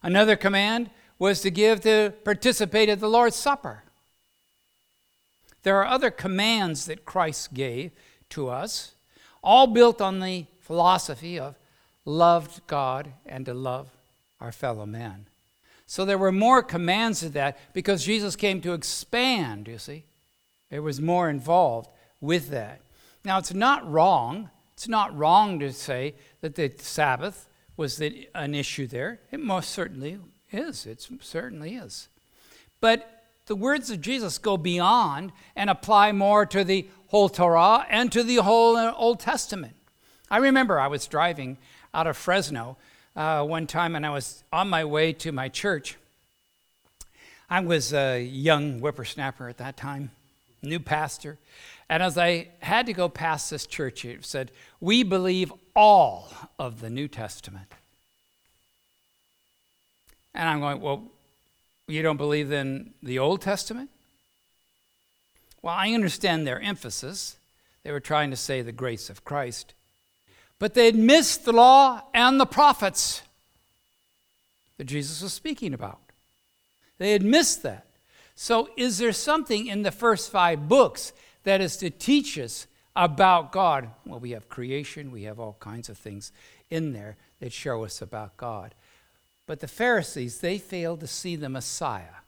Another 0.02 0.36
command 0.36 0.90
was 1.18 1.40
to 1.40 1.50
give 1.50 1.80
to 1.82 2.12
participate 2.24 2.88
at 2.88 3.00
the 3.00 3.08
Lord's 3.08 3.36
Supper. 3.36 3.84
There 5.62 5.78
are 5.78 5.86
other 5.86 6.10
commands 6.10 6.86
that 6.86 7.06
Christ 7.06 7.54
gave 7.54 7.92
to 8.30 8.48
us, 8.50 8.94
all 9.42 9.66
built 9.66 10.00
on 10.00 10.20
the 10.20 10.46
philosophy 10.60 11.38
of 11.38 11.54
love 12.04 12.60
God 12.66 13.12
and 13.24 13.46
to 13.46 13.54
love 13.54 13.88
our 14.40 14.52
fellow 14.52 14.84
man. 14.84 15.26
So 15.94 16.04
there 16.04 16.18
were 16.18 16.32
more 16.32 16.60
commands 16.60 17.20
to 17.20 17.28
that 17.28 17.56
because 17.72 18.04
Jesus 18.04 18.34
came 18.34 18.60
to 18.62 18.72
expand, 18.72 19.68
you 19.68 19.78
see. 19.78 20.02
There 20.68 20.82
was 20.82 21.00
more 21.00 21.30
involved 21.30 21.88
with 22.20 22.48
that. 22.48 22.80
Now, 23.24 23.38
it's 23.38 23.54
not 23.54 23.88
wrong. 23.88 24.50
It's 24.72 24.88
not 24.88 25.16
wrong 25.16 25.60
to 25.60 25.72
say 25.72 26.16
that 26.40 26.56
the 26.56 26.72
Sabbath 26.78 27.48
was 27.76 27.98
the, 27.98 28.28
an 28.34 28.56
issue 28.56 28.88
there. 28.88 29.20
It 29.30 29.38
most 29.38 29.70
certainly 29.70 30.18
is. 30.50 30.84
It 30.84 31.06
certainly 31.20 31.76
is. 31.76 32.08
But 32.80 33.26
the 33.46 33.54
words 33.54 33.88
of 33.88 34.00
Jesus 34.00 34.38
go 34.38 34.56
beyond 34.56 35.30
and 35.54 35.70
apply 35.70 36.10
more 36.10 36.44
to 36.44 36.64
the 36.64 36.88
whole 37.06 37.28
Torah 37.28 37.86
and 37.88 38.10
to 38.10 38.24
the 38.24 38.38
whole 38.38 38.76
uh, 38.76 38.92
Old 38.96 39.20
Testament. 39.20 39.76
I 40.28 40.38
remember 40.38 40.80
I 40.80 40.88
was 40.88 41.06
driving 41.06 41.56
out 41.94 42.08
of 42.08 42.16
Fresno 42.16 42.78
uh, 43.16 43.44
one 43.44 43.66
time 43.66 43.96
and 43.96 44.04
I 44.04 44.10
was 44.10 44.42
on 44.52 44.68
my 44.68 44.84
way 44.84 45.12
to 45.14 45.32
my 45.32 45.48
church. 45.48 45.96
I 47.48 47.60
was 47.60 47.92
a 47.92 48.22
young 48.22 48.80
whippersnapper 48.80 49.48
at 49.48 49.58
that 49.58 49.76
time, 49.76 50.10
new 50.62 50.80
pastor. 50.80 51.38
And 51.88 52.02
as 52.02 52.16
I 52.16 52.48
had 52.60 52.86
to 52.86 52.92
go 52.92 53.08
past 53.08 53.50
this 53.50 53.66
church, 53.66 54.04
it 54.04 54.24
said, 54.24 54.50
We 54.80 55.02
believe 55.02 55.52
all 55.76 56.32
of 56.58 56.80
the 56.80 56.90
New 56.90 57.08
Testament. 57.08 57.68
And 60.34 60.48
I'm 60.48 60.60
going, 60.60 60.80
Well, 60.80 61.04
you 61.86 62.02
don't 62.02 62.16
believe 62.16 62.50
in 62.50 62.94
the 63.02 63.18
Old 63.18 63.42
Testament? 63.42 63.90
Well, 65.60 65.74
I 65.74 65.92
understand 65.92 66.46
their 66.46 66.60
emphasis. 66.60 67.36
They 67.82 67.92
were 67.92 68.00
trying 68.00 68.30
to 68.30 68.36
say 68.36 68.62
the 68.62 68.72
grace 68.72 69.10
of 69.10 69.24
Christ. 69.24 69.74
But 70.64 70.72
they 70.72 70.86
had 70.86 70.96
missed 70.96 71.44
the 71.44 71.52
law 71.52 72.00
and 72.14 72.40
the 72.40 72.46
prophets 72.46 73.20
that 74.78 74.84
Jesus 74.84 75.20
was 75.20 75.34
speaking 75.34 75.74
about. 75.74 75.98
They 76.96 77.12
had 77.12 77.22
missed 77.22 77.62
that. 77.64 77.84
So, 78.34 78.70
is 78.74 78.96
there 78.96 79.12
something 79.12 79.66
in 79.66 79.82
the 79.82 79.90
first 79.90 80.32
five 80.32 80.66
books 80.66 81.12
that 81.42 81.60
is 81.60 81.76
to 81.76 81.90
teach 81.90 82.38
us 82.38 82.66
about 82.96 83.52
God. 83.52 83.90
Well, 84.06 84.20
we 84.20 84.30
have 84.30 84.48
creation, 84.48 85.10
we 85.10 85.24
have 85.24 85.38
all 85.38 85.58
kinds 85.60 85.90
of 85.90 85.98
things 85.98 86.32
in 86.70 86.94
there 86.94 87.18
that 87.40 87.52
show 87.52 87.84
us 87.84 88.00
about 88.00 88.38
God. 88.38 88.74
But 89.46 89.60
the 89.60 89.68
Pharisees, 89.68 90.40
they 90.40 90.56
failed 90.56 91.00
to 91.00 91.06
see 91.06 91.36
the 91.36 91.50
Messiah 91.50 92.22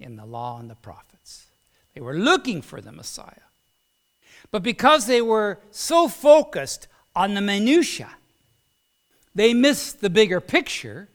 in 0.00 0.16
the 0.16 0.26
law 0.26 0.58
and 0.58 0.68
the 0.68 0.74
prophets. 0.74 1.46
They 1.94 2.00
were 2.00 2.18
looking 2.18 2.62
for 2.62 2.80
the 2.80 2.90
Messiah. 2.90 3.46
But 4.50 4.64
because 4.64 5.06
they 5.06 5.22
were 5.22 5.60
so 5.70 6.08
focused 6.08 6.88
on 7.16 7.34
the 7.34 7.40
minutiae, 7.40 8.10
they 9.34 9.54
missed 9.54 10.00
the 10.00 10.10
bigger 10.10 10.40
picture. 10.40 11.08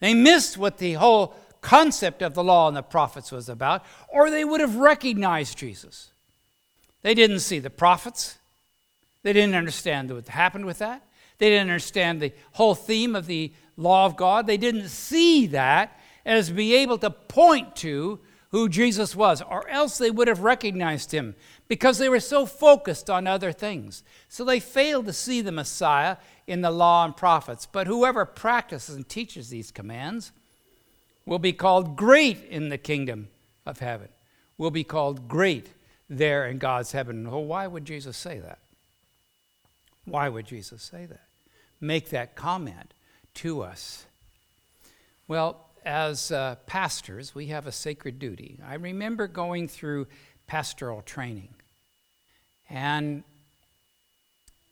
They 0.00 0.14
missed 0.14 0.56
what 0.56 0.78
the 0.78 0.94
whole 0.94 1.34
concept 1.60 2.22
of 2.22 2.34
the 2.34 2.44
law 2.44 2.68
and 2.68 2.76
the 2.76 2.82
prophets 2.82 3.32
was 3.32 3.48
about, 3.48 3.84
or 4.08 4.30
they 4.30 4.44
would 4.44 4.60
have 4.60 4.76
recognized 4.76 5.58
Jesus. 5.58 6.10
They 7.02 7.14
didn't 7.14 7.40
see 7.40 7.58
the 7.58 7.70
prophets. 7.70 8.38
They 9.22 9.32
didn't 9.32 9.54
understand 9.54 10.10
what 10.10 10.28
happened 10.28 10.66
with 10.66 10.78
that. 10.78 11.02
They 11.38 11.50
didn't 11.50 11.70
understand 11.70 12.20
the 12.20 12.32
whole 12.52 12.74
theme 12.74 13.14
of 13.14 13.26
the 13.26 13.52
law 13.76 14.06
of 14.06 14.16
God. 14.16 14.46
They 14.46 14.56
didn't 14.56 14.88
see 14.88 15.48
that 15.48 15.98
as 16.24 16.50
be 16.50 16.74
able 16.76 16.98
to 16.98 17.10
point 17.10 17.76
to 17.76 18.18
who 18.56 18.70
Jesus 18.70 19.14
was, 19.14 19.42
or 19.42 19.68
else 19.68 19.98
they 19.98 20.10
would 20.10 20.28
have 20.28 20.40
recognized 20.40 21.12
him 21.12 21.34
because 21.68 21.98
they 21.98 22.08
were 22.08 22.18
so 22.18 22.46
focused 22.46 23.10
on 23.10 23.26
other 23.26 23.52
things. 23.52 24.02
So 24.30 24.46
they 24.46 24.60
failed 24.60 25.04
to 25.04 25.12
see 25.12 25.42
the 25.42 25.52
Messiah 25.52 26.16
in 26.46 26.62
the 26.62 26.70
law 26.70 27.04
and 27.04 27.14
prophets. 27.14 27.68
But 27.70 27.86
whoever 27.86 28.24
practices 28.24 28.96
and 28.96 29.06
teaches 29.06 29.50
these 29.50 29.70
commands 29.70 30.32
will 31.26 31.38
be 31.38 31.52
called 31.52 31.96
great 31.96 32.44
in 32.48 32.70
the 32.70 32.78
kingdom 32.78 33.28
of 33.66 33.80
heaven, 33.80 34.08
will 34.56 34.70
be 34.70 34.84
called 34.84 35.28
great 35.28 35.68
there 36.08 36.46
in 36.46 36.56
God's 36.56 36.92
heaven. 36.92 37.30
Well, 37.30 37.44
why 37.44 37.66
would 37.66 37.84
Jesus 37.84 38.16
say 38.16 38.38
that? 38.38 38.58
Why 40.06 40.30
would 40.30 40.46
Jesus 40.46 40.82
say 40.82 41.04
that? 41.04 41.24
Make 41.78 42.08
that 42.08 42.36
comment 42.36 42.94
to 43.34 43.60
us. 43.60 44.06
Well, 45.28 45.65
as 45.86 46.32
uh, 46.32 46.56
pastors, 46.66 47.34
we 47.34 47.46
have 47.46 47.66
a 47.66 47.72
sacred 47.72 48.18
duty. 48.18 48.58
I 48.66 48.74
remember 48.74 49.28
going 49.28 49.68
through 49.68 50.08
pastoral 50.48 51.00
training, 51.00 51.48
and 52.68 53.22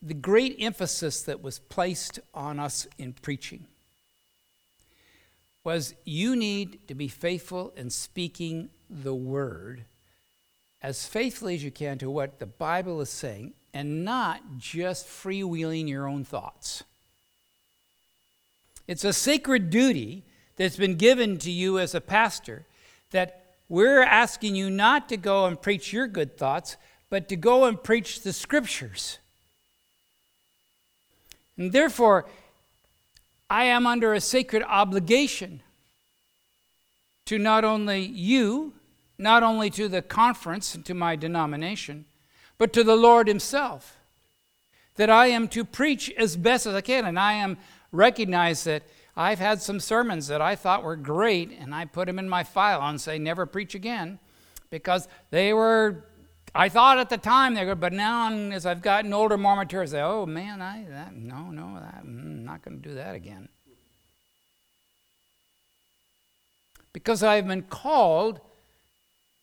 the 0.02 0.14
great 0.14 0.56
emphasis 0.58 1.22
that 1.22 1.40
was 1.40 1.60
placed 1.60 2.18
on 2.34 2.58
us 2.58 2.86
in 2.98 3.12
preaching 3.14 3.64
was 5.62 5.94
you 6.04 6.36
need 6.36 6.86
to 6.88 6.94
be 6.94 7.08
faithful 7.08 7.72
in 7.74 7.88
speaking 7.88 8.68
the 8.90 9.14
word 9.14 9.84
as 10.82 11.06
faithfully 11.06 11.54
as 11.54 11.64
you 11.64 11.70
can 11.70 11.96
to 11.96 12.10
what 12.10 12.38
the 12.38 12.46
Bible 12.46 13.00
is 13.00 13.08
saying 13.08 13.54
and 13.72 14.04
not 14.04 14.42
just 14.58 15.06
freewheeling 15.06 15.88
your 15.88 16.06
own 16.06 16.22
thoughts. 16.22 16.82
It's 18.86 19.04
a 19.04 19.14
sacred 19.14 19.70
duty 19.70 20.24
that's 20.56 20.76
been 20.76 20.96
given 20.96 21.38
to 21.38 21.50
you 21.50 21.78
as 21.78 21.94
a 21.94 22.00
pastor 22.00 22.64
that 23.10 23.44
we're 23.68 24.02
asking 24.02 24.54
you 24.54 24.70
not 24.70 25.08
to 25.08 25.16
go 25.16 25.46
and 25.46 25.60
preach 25.60 25.92
your 25.92 26.06
good 26.06 26.36
thoughts, 26.36 26.76
but 27.10 27.28
to 27.28 27.36
go 27.36 27.64
and 27.64 27.82
preach 27.82 28.22
the 28.22 28.32
scriptures. 28.32 29.18
And 31.56 31.72
therefore, 31.72 32.26
I 33.48 33.64
am 33.64 33.86
under 33.86 34.12
a 34.12 34.20
sacred 34.20 34.62
obligation 34.64 35.60
to 37.26 37.38
not 37.38 37.64
only 37.64 38.00
you, 38.00 38.74
not 39.18 39.42
only 39.42 39.70
to 39.70 39.88
the 39.88 40.02
conference 40.02 40.74
and 40.74 40.84
to 40.86 40.94
my 40.94 41.16
denomination, 41.16 42.04
but 42.58 42.72
to 42.72 42.84
the 42.84 42.96
Lord 42.96 43.28
Himself. 43.28 43.96
That 44.96 45.10
I 45.10 45.28
am 45.28 45.48
to 45.48 45.64
preach 45.64 46.10
as 46.18 46.36
best 46.36 46.66
as 46.66 46.74
I 46.74 46.80
can, 46.80 47.04
and 47.04 47.18
I 47.18 47.34
am 47.34 47.58
recognize 47.90 48.64
that 48.64 48.82
I've 49.16 49.38
had 49.38 49.62
some 49.62 49.78
sermons 49.78 50.26
that 50.26 50.40
I 50.40 50.56
thought 50.56 50.82
were 50.82 50.96
great, 50.96 51.52
and 51.58 51.74
I 51.74 51.84
put 51.84 52.06
them 52.06 52.18
in 52.18 52.28
my 52.28 52.42
file 52.42 52.82
and 52.82 53.00
say, 53.00 53.18
never 53.18 53.46
preach 53.46 53.74
again, 53.74 54.18
because 54.70 55.06
they 55.30 55.52
were, 55.52 56.04
I 56.54 56.68
thought 56.68 56.98
at 56.98 57.10
the 57.10 57.18
time 57.18 57.54
they 57.54 57.64
were, 57.64 57.76
but 57.76 57.92
now 57.92 58.32
as 58.32 58.66
I've 58.66 58.82
gotten 58.82 59.12
older, 59.12 59.38
more 59.38 59.54
mature, 59.54 59.82
I 59.82 59.86
say, 59.86 60.00
oh 60.00 60.26
man, 60.26 60.60
I, 60.60 60.84
that, 60.88 61.14
no, 61.14 61.50
no, 61.50 61.74
that, 61.74 61.98
I'm 62.00 62.06
mm, 62.06 62.44
not 62.44 62.62
going 62.62 62.82
to 62.82 62.88
do 62.88 62.94
that 62.96 63.14
again. 63.14 63.48
Because 66.92 67.22
I've 67.22 67.46
been 67.46 67.62
called 67.62 68.40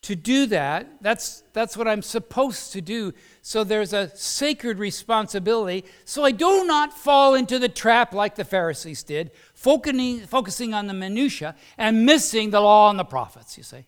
to 0.03 0.15
do 0.15 0.47
that. 0.47 0.87
That's, 1.01 1.43
that's 1.53 1.77
what 1.77 1.87
I'm 1.87 2.01
supposed 2.01 2.73
to 2.73 2.81
do. 2.81 3.13
So 3.41 3.63
there's 3.63 3.93
a 3.93 4.09
sacred 4.15 4.79
responsibility. 4.79 5.85
So 6.05 6.23
I 6.23 6.31
do 6.31 6.65
not 6.65 6.93
fall 6.93 7.35
into 7.35 7.59
the 7.59 7.69
trap 7.69 8.13
like 8.13 8.35
the 8.35 8.45
Pharisees 8.45 9.03
did, 9.03 9.31
focusing, 9.53 10.21
focusing 10.21 10.73
on 10.73 10.87
the 10.87 10.93
minutiae 10.93 11.55
and 11.77 12.05
missing 12.05 12.49
the 12.49 12.61
law 12.61 12.89
and 12.89 12.97
the 12.97 13.03
prophets, 13.03 13.57
you 13.57 13.63
see. 13.63 13.85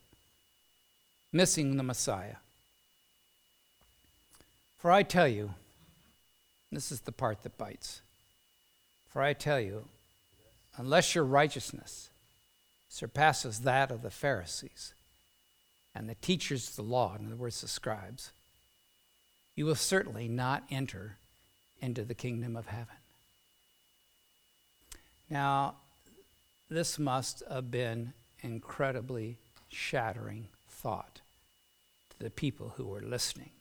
Missing 1.31 1.77
the 1.77 1.83
Messiah. 1.83 2.35
For 4.77 4.91
I 4.91 5.01
tell 5.03 5.27
you, 5.27 5.51
this 6.71 6.91
is 6.91 7.01
the 7.01 7.11
part 7.11 7.41
that 7.43 7.57
bites. 7.57 8.01
For 9.11 9.21
I 9.21 9.33
tell 9.33 9.59
you, 9.59 9.85
unless 10.77 11.15
your 11.15 11.23
righteousness 11.23 12.09
surpasses 12.89 13.59
that 13.59 13.91
of 13.91 14.01
the 14.01 14.09
Pharisees, 14.09 14.93
and 15.95 16.09
the 16.09 16.15
teachers 16.15 16.69
of 16.69 16.75
the 16.75 16.83
law, 16.83 17.15
in 17.17 17.27
other 17.27 17.35
words, 17.35 17.61
the 17.61 17.67
scribes, 17.67 18.31
you 19.55 19.65
will 19.65 19.75
certainly 19.75 20.27
not 20.27 20.63
enter 20.71 21.17
into 21.81 22.03
the 22.03 22.15
kingdom 22.15 22.55
of 22.55 22.67
heaven. 22.67 22.95
Now, 25.29 25.75
this 26.69 26.97
must 26.97 27.43
have 27.49 27.69
been 27.69 28.13
incredibly 28.41 29.37
shattering 29.69 30.47
thought 30.69 31.21
to 32.11 32.23
the 32.23 32.29
people 32.29 32.73
who 32.77 32.85
were 32.85 33.01
listening. 33.01 33.51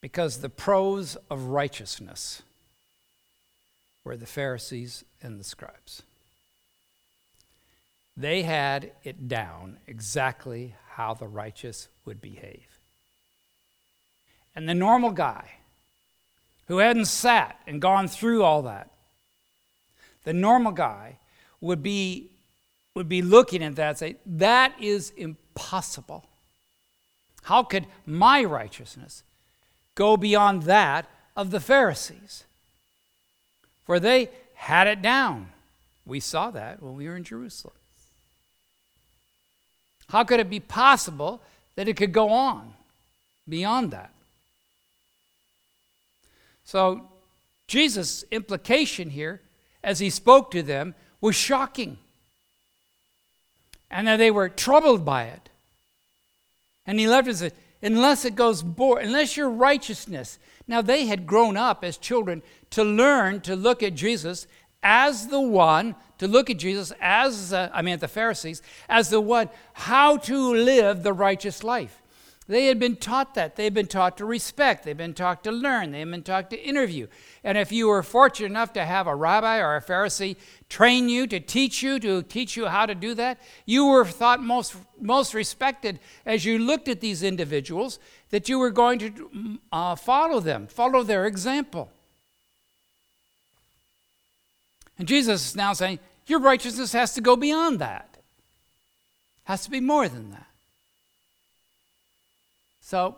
Because 0.00 0.38
the 0.38 0.48
pros 0.48 1.16
of 1.28 1.44
righteousness 1.44 2.42
were 4.04 4.16
the 4.16 4.26
Pharisees 4.26 5.04
and 5.22 5.40
the 5.40 5.44
scribes. 5.44 6.02
They 8.18 8.42
had 8.42 8.90
it 9.04 9.28
down 9.28 9.76
exactly 9.86 10.74
how 10.90 11.14
the 11.14 11.28
righteous 11.28 11.86
would 12.04 12.20
behave. 12.20 12.66
And 14.56 14.68
the 14.68 14.74
normal 14.74 15.12
guy 15.12 15.52
who 16.66 16.78
hadn't 16.78 17.04
sat 17.04 17.60
and 17.64 17.80
gone 17.80 18.08
through 18.08 18.42
all 18.42 18.62
that, 18.62 18.90
the 20.24 20.32
normal 20.32 20.72
guy 20.72 21.18
would 21.60 21.80
be, 21.80 22.32
would 22.92 23.08
be 23.08 23.22
looking 23.22 23.62
at 23.62 23.76
that 23.76 23.88
and 23.90 23.98
say, 23.98 24.16
That 24.26 24.72
is 24.80 25.10
impossible. 25.16 26.24
How 27.42 27.62
could 27.62 27.86
my 28.04 28.42
righteousness 28.42 29.22
go 29.94 30.16
beyond 30.16 30.64
that 30.64 31.06
of 31.36 31.52
the 31.52 31.60
Pharisees? 31.60 32.42
For 33.86 34.00
they 34.00 34.30
had 34.54 34.88
it 34.88 35.02
down. 35.02 35.50
We 36.04 36.18
saw 36.18 36.50
that 36.50 36.82
when 36.82 36.96
we 36.96 37.06
were 37.06 37.16
in 37.16 37.22
Jerusalem. 37.22 37.74
How 40.08 40.24
could 40.24 40.40
it 40.40 40.50
be 40.50 40.60
possible 40.60 41.40
that 41.76 41.88
it 41.88 41.96
could 41.96 42.12
go 42.12 42.30
on 42.30 42.72
beyond 43.48 43.90
that? 43.90 44.10
So, 46.64 47.08
Jesus' 47.66 48.24
implication 48.30 49.10
here, 49.10 49.40
as 49.84 49.98
he 49.98 50.10
spoke 50.10 50.50
to 50.50 50.62
them, 50.62 50.94
was 51.20 51.36
shocking. 51.36 51.98
And 53.90 54.06
that 54.06 54.16
they 54.16 54.30
were 54.30 54.48
troubled 54.48 55.04
by 55.04 55.24
it. 55.24 55.48
And 56.86 56.98
he 56.98 57.06
left 57.06 57.28
us, 57.28 57.42
with, 57.42 57.58
unless 57.82 58.24
it 58.24 58.34
goes, 58.34 58.62
bo- 58.62 58.96
unless 58.96 59.36
your 59.36 59.50
righteousness. 59.50 60.38
Now, 60.66 60.82
they 60.82 61.06
had 61.06 61.26
grown 61.26 61.56
up 61.56 61.84
as 61.84 61.96
children 61.96 62.42
to 62.70 62.84
learn 62.84 63.40
to 63.42 63.56
look 63.56 63.82
at 63.82 63.94
Jesus 63.94 64.46
as 64.82 65.28
the 65.28 65.40
one 65.40 65.94
to 66.18 66.28
look 66.28 66.50
at 66.50 66.58
Jesus 66.58 66.92
as, 67.00 67.52
uh, 67.52 67.70
I 67.72 67.82
mean, 67.82 67.94
at 67.94 68.00
the 68.00 68.08
Pharisees, 68.08 68.62
as 68.88 69.10
the 69.10 69.20
one 69.20 69.48
how 69.72 70.16
to 70.18 70.54
live 70.54 71.02
the 71.02 71.12
righteous 71.12 71.62
life. 71.62 72.02
They 72.48 72.66
had 72.66 72.78
been 72.78 72.96
taught 72.96 73.34
that. 73.34 73.56
They 73.56 73.64
had 73.64 73.74
been 73.74 73.86
taught 73.86 74.16
to 74.16 74.24
respect. 74.24 74.84
They've 74.84 74.96
been 74.96 75.12
taught 75.12 75.44
to 75.44 75.52
learn. 75.52 75.92
They've 75.92 76.10
been 76.10 76.22
taught 76.22 76.48
to 76.50 76.58
interview. 76.58 77.06
And 77.44 77.58
if 77.58 77.70
you 77.70 77.88
were 77.88 78.02
fortunate 78.02 78.46
enough 78.46 78.72
to 78.72 78.86
have 78.86 79.06
a 79.06 79.14
rabbi 79.14 79.58
or 79.58 79.76
a 79.76 79.82
Pharisee 79.82 80.36
train 80.70 81.10
you, 81.10 81.26
to 81.26 81.40
teach 81.40 81.82
you, 81.82 82.00
to 82.00 82.22
teach 82.22 82.56
you 82.56 82.66
how 82.66 82.86
to 82.86 82.94
do 82.94 83.12
that, 83.14 83.38
you 83.66 83.86
were 83.86 84.06
thought 84.06 84.42
most, 84.42 84.76
most 84.98 85.34
respected 85.34 86.00
as 86.24 86.46
you 86.46 86.58
looked 86.58 86.88
at 86.88 87.00
these 87.00 87.22
individuals 87.22 87.98
that 88.30 88.48
you 88.48 88.58
were 88.58 88.70
going 88.70 88.98
to 88.98 89.58
uh, 89.70 89.94
follow 89.94 90.40
them, 90.40 90.66
follow 90.68 91.02
their 91.02 91.26
example. 91.26 91.90
And 94.98 95.06
Jesus 95.06 95.50
is 95.50 95.56
now 95.56 95.72
saying, 95.72 96.00
Your 96.26 96.40
righteousness 96.40 96.92
has 96.92 97.14
to 97.14 97.20
go 97.20 97.36
beyond 97.36 97.78
that, 97.78 98.18
has 99.44 99.64
to 99.64 99.70
be 99.70 99.80
more 99.80 100.08
than 100.08 100.32
that. 100.32 100.46
So, 102.80 103.16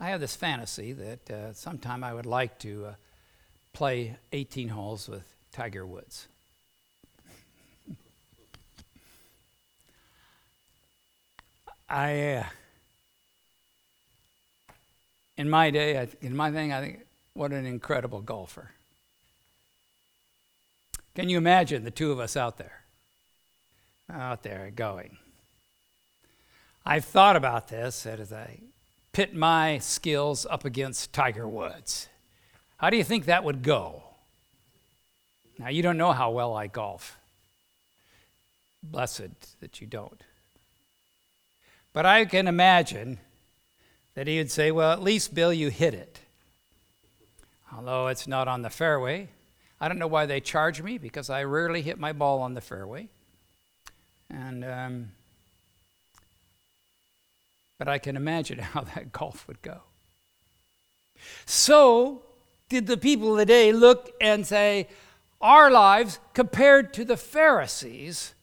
I 0.00 0.10
have 0.10 0.20
this 0.20 0.36
fantasy 0.36 0.92
that 0.92 1.30
uh, 1.30 1.52
sometime 1.54 2.04
I 2.04 2.12
would 2.12 2.26
like 2.26 2.58
to 2.60 2.86
uh, 2.86 2.94
play 3.72 4.16
18 4.32 4.68
holes 4.68 5.08
with 5.08 5.24
Tiger 5.52 5.86
Woods. 5.86 6.28
I, 11.88 12.34
uh, 12.34 12.44
in 15.36 15.48
my 15.48 15.70
day, 15.70 16.08
in 16.20 16.36
my 16.36 16.52
thing, 16.52 16.72
I 16.72 16.80
think, 16.80 17.00
what 17.34 17.52
an 17.52 17.66
incredible 17.66 18.20
golfer. 18.20 18.72
Can 21.18 21.28
you 21.28 21.36
imagine 21.36 21.82
the 21.82 21.90
two 21.90 22.12
of 22.12 22.20
us 22.20 22.36
out 22.36 22.58
there? 22.58 22.84
Out 24.08 24.44
there 24.44 24.70
going. 24.72 25.18
I've 26.86 27.06
thought 27.06 27.34
about 27.34 27.66
this 27.66 28.06
as 28.06 28.32
I 28.32 28.60
pit 29.12 29.34
my 29.34 29.78
skills 29.78 30.46
up 30.48 30.64
against 30.64 31.12
Tiger 31.12 31.48
Woods. 31.48 32.08
How 32.76 32.88
do 32.88 32.96
you 32.96 33.02
think 33.02 33.24
that 33.24 33.42
would 33.42 33.64
go? 33.64 34.04
Now, 35.58 35.70
you 35.70 35.82
don't 35.82 35.96
know 35.96 36.12
how 36.12 36.30
well 36.30 36.54
I 36.54 36.68
golf. 36.68 37.18
Blessed 38.80 39.58
that 39.60 39.80
you 39.80 39.88
don't. 39.88 40.22
But 41.92 42.06
I 42.06 42.26
can 42.26 42.46
imagine 42.46 43.18
that 44.14 44.28
he 44.28 44.38
would 44.38 44.52
say, 44.52 44.70
Well, 44.70 44.92
at 44.92 45.02
least, 45.02 45.34
Bill, 45.34 45.52
you 45.52 45.70
hit 45.70 45.94
it. 45.94 46.20
Although 47.76 48.06
it's 48.06 48.28
not 48.28 48.46
on 48.46 48.62
the 48.62 48.70
fairway, 48.70 49.30
I 49.80 49.88
don't 49.88 49.98
know 49.98 50.06
why 50.06 50.26
they 50.26 50.40
charge 50.40 50.82
me 50.82 50.98
because 50.98 51.30
I 51.30 51.44
rarely 51.44 51.82
hit 51.82 51.98
my 51.98 52.12
ball 52.12 52.40
on 52.40 52.54
the 52.54 52.60
fairway. 52.60 53.08
And, 54.30 54.64
um, 54.64 55.10
but 57.78 57.88
I 57.88 57.98
can 57.98 58.16
imagine 58.16 58.58
how 58.74 58.82
that 58.82 59.12
golf 59.12 59.46
would 59.48 59.62
go. 59.62 59.78
So, 61.46 62.22
did 62.68 62.86
the 62.86 62.96
people 62.96 63.32
of 63.32 63.38
the 63.38 63.46
day 63.46 63.72
look 63.72 64.12
and 64.20 64.46
say, 64.46 64.88
our 65.40 65.70
lives 65.70 66.18
compared 66.34 66.92
to 66.94 67.04
the 67.04 67.16
Pharisees 67.16 68.34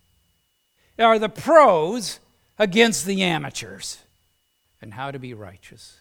are 0.97 1.19
the 1.19 1.29
pros 1.29 2.19
against 2.57 3.05
the 3.05 3.21
amateurs 3.21 3.99
and 4.81 4.93
how 4.93 5.11
to 5.11 5.19
be 5.19 5.33
righteous. 5.33 5.97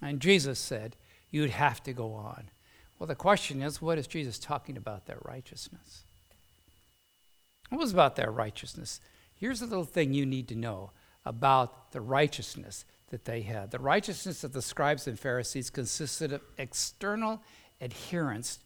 And 0.00 0.20
Jesus 0.20 0.58
said, 0.58 0.96
You'd 1.30 1.50
have 1.50 1.82
to 1.84 1.94
go 1.94 2.12
on. 2.12 2.44
Well, 3.02 3.08
the 3.08 3.16
question 3.16 3.62
is, 3.62 3.82
what 3.82 3.98
is 3.98 4.06
Jesus 4.06 4.38
talking 4.38 4.76
about 4.76 5.06
their 5.06 5.18
righteousness? 5.22 6.04
What 7.68 7.80
was 7.80 7.92
about 7.92 8.14
their 8.14 8.30
righteousness? 8.30 9.00
Here's 9.34 9.60
a 9.60 9.66
little 9.66 9.84
thing 9.84 10.14
you 10.14 10.24
need 10.24 10.46
to 10.50 10.54
know 10.54 10.92
about 11.26 11.90
the 11.90 12.00
righteousness 12.00 12.84
that 13.10 13.24
they 13.24 13.40
had. 13.42 13.72
The 13.72 13.80
righteousness 13.80 14.44
of 14.44 14.52
the 14.52 14.62
scribes 14.62 15.08
and 15.08 15.18
Pharisees 15.18 15.68
consisted 15.68 16.32
of 16.32 16.42
external 16.56 17.42
adherence 17.80 18.60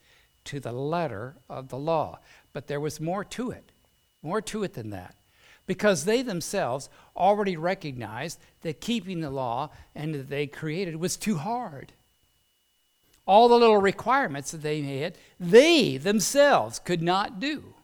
to 0.45 0.61
the 0.61 0.71
letter 0.71 1.37
of 1.49 1.71
the 1.71 1.79
law. 1.79 2.19
But 2.53 2.67
there 2.67 2.79
was 2.79 3.01
more 3.01 3.25
to 3.25 3.53
it, 3.53 3.73
more 4.21 4.43
to 4.43 4.65
it 4.65 4.75
than 4.75 4.91
that 4.91 5.17
because 5.65 6.05
they 6.05 6.21
themselves 6.21 6.91
already 7.17 7.57
recognized 7.57 8.39
that 8.61 8.83
keeping 8.83 9.21
the 9.21 9.31
law 9.31 9.71
and 9.95 10.15
that 10.15 10.29
they 10.29 10.47
created 10.47 10.97
was 10.97 11.17
too 11.17 11.37
hard. 11.37 11.95
All 13.27 13.49
the 13.49 13.59
little 13.59 13.79
requirements 13.79 14.53
that 14.53 14.63
they 14.63 14.83
had, 14.83 15.19
they 15.39 15.97
themselves 15.97 16.79
could 16.79 17.03
not 17.03 17.41
do. 17.41 17.75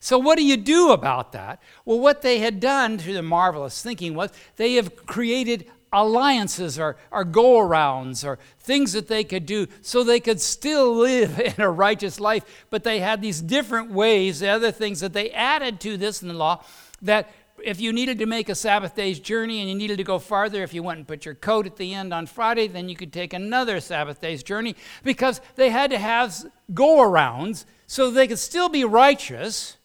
So, 0.00 0.18
what 0.18 0.36
do 0.36 0.44
you 0.44 0.58
do 0.58 0.92
about 0.92 1.32
that? 1.32 1.62
Well, 1.86 1.98
what 1.98 2.20
they 2.20 2.38
had 2.40 2.60
done 2.60 2.98
through 2.98 3.14
the 3.14 3.22
marvelous 3.22 3.82
thinking 3.82 4.14
was 4.14 4.30
they 4.56 4.74
have 4.74 5.06
created 5.06 5.70
alliances 5.94 6.78
or, 6.78 6.96
or 7.10 7.24
go 7.24 7.58
arounds 7.58 8.22
or 8.22 8.38
things 8.58 8.92
that 8.92 9.08
they 9.08 9.24
could 9.24 9.46
do 9.46 9.66
so 9.80 10.02
they 10.02 10.20
could 10.20 10.40
still 10.40 10.94
live 10.94 11.40
in 11.58 11.58
a 11.58 11.70
righteous 11.70 12.20
life. 12.20 12.66
But 12.68 12.84
they 12.84 13.00
had 13.00 13.22
these 13.22 13.40
different 13.40 13.92
ways, 13.92 14.40
the 14.40 14.48
other 14.48 14.72
things 14.72 15.00
that 15.00 15.14
they 15.14 15.30
added 15.30 15.80
to 15.80 15.96
this 15.96 16.20
in 16.20 16.28
the 16.28 16.34
law 16.34 16.62
that 17.00 17.30
if 17.64 17.80
you 17.80 17.92
needed 17.92 18.18
to 18.18 18.26
make 18.26 18.48
a 18.48 18.54
Sabbath 18.54 18.94
day's 18.94 19.18
journey 19.18 19.60
and 19.60 19.68
you 19.68 19.74
needed 19.74 19.96
to 19.98 20.04
go 20.04 20.18
farther, 20.18 20.62
if 20.62 20.74
you 20.74 20.82
went 20.82 20.98
and 20.98 21.08
put 21.08 21.24
your 21.24 21.34
coat 21.34 21.66
at 21.66 21.76
the 21.76 21.94
end 21.94 22.12
on 22.12 22.26
Friday, 22.26 22.66
then 22.68 22.88
you 22.88 22.94
could 22.94 23.12
take 23.12 23.32
another 23.32 23.80
Sabbath 23.80 24.20
day's 24.20 24.42
journey 24.42 24.76
because 25.02 25.40
they 25.56 25.70
had 25.70 25.90
to 25.90 25.98
have 25.98 26.44
go 26.72 26.98
arounds 26.98 27.64
so 27.86 28.10
they 28.10 28.28
could 28.28 28.38
still 28.38 28.68
be 28.68 28.84
righteous 28.84 29.76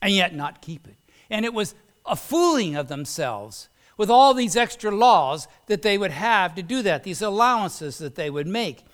and 0.00 0.12
yet 0.12 0.34
not 0.34 0.62
keep 0.62 0.86
it. 0.86 0.96
And 1.28 1.44
it 1.44 1.52
was 1.52 1.74
a 2.06 2.16
fooling 2.16 2.76
of 2.76 2.88
themselves 2.88 3.68
with 3.96 4.10
all 4.10 4.32
these 4.32 4.56
extra 4.56 4.90
laws 4.90 5.46
that 5.66 5.82
they 5.82 5.98
would 5.98 6.10
have 6.10 6.54
to 6.54 6.62
do 6.62 6.82
that, 6.82 7.02
these 7.02 7.20
allowances 7.20 7.98
that 7.98 8.14
they 8.14 8.30
would 8.30 8.46
make 8.46 8.84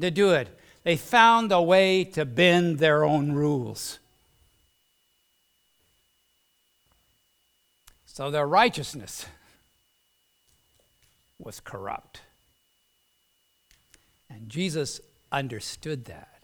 to 0.00 0.10
do 0.10 0.30
it. 0.30 0.48
They 0.84 0.96
found 0.96 1.52
a 1.52 1.60
way 1.60 2.04
to 2.04 2.24
bend 2.24 2.78
their 2.78 3.04
own 3.04 3.32
rules. 3.32 3.98
So 8.14 8.30
their 8.30 8.46
righteousness 8.46 9.26
was 11.36 11.58
corrupt. 11.58 12.20
And 14.30 14.48
Jesus 14.48 15.00
understood 15.32 16.04
that. 16.04 16.38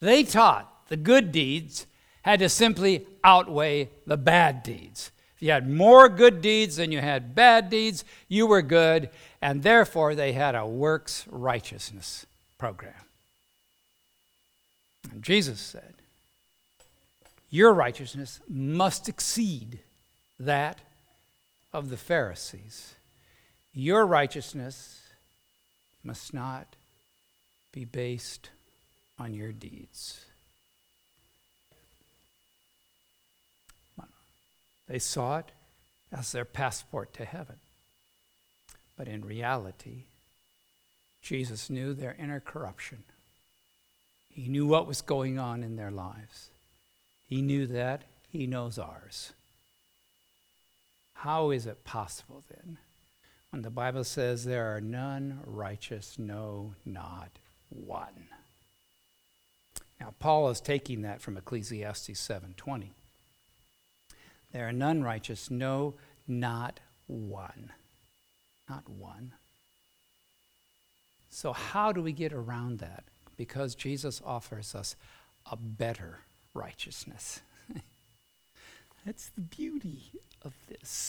They 0.00 0.24
taught 0.24 0.70
the 0.88 0.98
good 0.98 1.32
deeds 1.32 1.86
had 2.20 2.40
to 2.40 2.50
simply 2.50 3.06
outweigh 3.24 3.88
the 4.06 4.18
bad 4.18 4.62
deeds. 4.62 5.10
If 5.36 5.42
you 5.42 5.52
had 5.52 5.70
more 5.70 6.10
good 6.10 6.42
deeds 6.42 6.76
than 6.76 6.92
you 6.92 7.00
had 7.00 7.34
bad 7.34 7.70
deeds, 7.70 8.04
you 8.28 8.46
were 8.46 8.60
good, 8.60 9.08
and 9.40 9.62
therefore 9.62 10.14
they 10.14 10.32
had 10.32 10.54
a 10.54 10.66
works 10.66 11.24
righteousness 11.30 12.26
program. 12.58 12.92
And 15.10 15.22
Jesus 15.22 15.60
said, 15.60 15.94
Your 17.48 17.72
righteousness 17.72 18.40
must 18.46 19.08
exceed 19.08 19.78
that 20.38 20.80
of 21.72 21.90
the 21.90 21.96
Pharisees. 21.96 22.94
Your 23.74 24.06
righteousness 24.06 25.02
must 26.02 26.32
not 26.32 26.76
be 27.72 27.84
based 27.84 28.50
on 29.18 29.34
your 29.34 29.52
deeds. 29.52 30.24
They 34.88 34.98
saw 34.98 35.38
it 35.38 35.52
as 36.10 36.32
their 36.32 36.46
passport 36.46 37.12
to 37.14 37.24
heaven. 37.24 37.56
But 38.96 39.06
in 39.06 39.24
reality, 39.24 40.04
Jesus 41.20 41.68
knew 41.68 41.92
their 41.92 42.16
inner 42.18 42.40
corruption. 42.40 43.04
He 44.30 44.48
knew 44.48 44.66
what 44.66 44.86
was 44.86 45.02
going 45.02 45.38
on 45.38 45.62
in 45.62 45.76
their 45.76 45.90
lives. 45.90 46.48
He 47.28 47.42
knew 47.42 47.66
that. 47.66 48.02
He 48.30 48.46
knows 48.46 48.78
ours. 48.78 49.32
How 51.22 51.50
is 51.50 51.66
it 51.66 51.82
possible 51.84 52.44
then, 52.48 52.78
when 53.50 53.62
the 53.62 53.70
Bible 53.70 54.04
says 54.04 54.44
there 54.44 54.76
are 54.76 54.80
none 54.80 55.40
righteous, 55.44 56.16
no, 56.16 56.74
not 56.86 57.30
one? 57.70 58.28
Now, 60.00 60.14
Paul 60.20 60.48
is 60.50 60.60
taking 60.60 61.02
that 61.02 61.20
from 61.20 61.36
Ecclesiastes 61.36 62.20
7:20. 62.20 62.90
There 64.52 64.68
are 64.68 64.72
none 64.72 65.02
righteous, 65.02 65.50
no, 65.50 65.94
not 66.28 66.78
one. 67.08 67.72
Not 68.68 68.88
one. 68.88 69.32
So, 71.30 71.52
how 71.52 71.90
do 71.90 72.00
we 72.00 72.12
get 72.12 72.32
around 72.32 72.78
that? 72.78 73.02
Because 73.36 73.74
Jesus 73.74 74.22
offers 74.24 74.72
us 74.72 74.94
a 75.50 75.56
better 75.56 76.20
righteousness. 76.54 77.40
That's 79.04 79.30
the 79.30 79.40
beauty 79.40 80.12
of 80.42 80.54
this. 80.68 81.07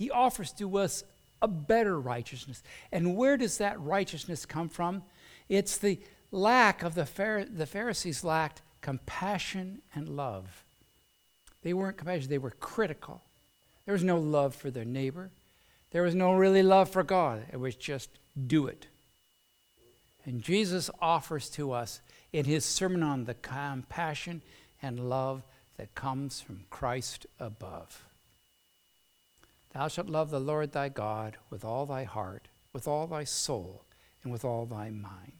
He 0.00 0.10
offers 0.10 0.50
to 0.52 0.78
us 0.78 1.04
a 1.42 1.46
better 1.46 2.00
righteousness. 2.00 2.62
And 2.90 3.18
where 3.18 3.36
does 3.36 3.58
that 3.58 3.78
righteousness 3.78 4.46
come 4.46 4.70
from? 4.70 5.02
It's 5.50 5.76
the 5.76 5.98
lack 6.32 6.82
of 6.82 6.94
the, 6.94 7.46
the 7.52 7.66
Pharisees 7.66 8.24
lacked 8.24 8.62
compassion 8.80 9.82
and 9.94 10.08
love. 10.16 10.64
They 11.62 11.74
weren't 11.74 11.98
compassionate, 11.98 12.30
they 12.30 12.38
were 12.38 12.54
critical. 12.60 13.20
There 13.84 13.92
was 13.92 14.02
no 14.02 14.18
love 14.18 14.54
for 14.54 14.70
their 14.70 14.86
neighbor. 14.86 15.28
There 15.90 16.04
was 16.04 16.14
no 16.14 16.32
really 16.32 16.62
love 16.62 16.88
for 16.88 17.02
God. 17.02 17.44
It 17.52 17.60
was 17.60 17.74
just 17.74 18.08
do 18.46 18.68
it. 18.68 18.86
And 20.24 20.40
Jesus 20.40 20.88
offers 21.02 21.50
to 21.50 21.72
us 21.72 22.00
in 22.32 22.46
his 22.46 22.64
sermon 22.64 23.02
on 23.02 23.26
the 23.26 23.34
compassion 23.34 24.40
and 24.80 25.10
love 25.10 25.42
that 25.76 25.94
comes 25.94 26.40
from 26.40 26.64
Christ 26.70 27.26
above. 27.38 28.02
Thou 29.72 29.88
shalt 29.88 30.08
love 30.08 30.30
the 30.30 30.40
Lord 30.40 30.72
thy 30.72 30.88
God 30.88 31.36
with 31.48 31.64
all 31.64 31.86
thy 31.86 32.04
heart, 32.04 32.48
with 32.72 32.88
all 32.88 33.06
thy 33.06 33.24
soul, 33.24 33.84
and 34.22 34.32
with 34.32 34.44
all 34.44 34.66
thy 34.66 34.90
mind. 34.90 35.32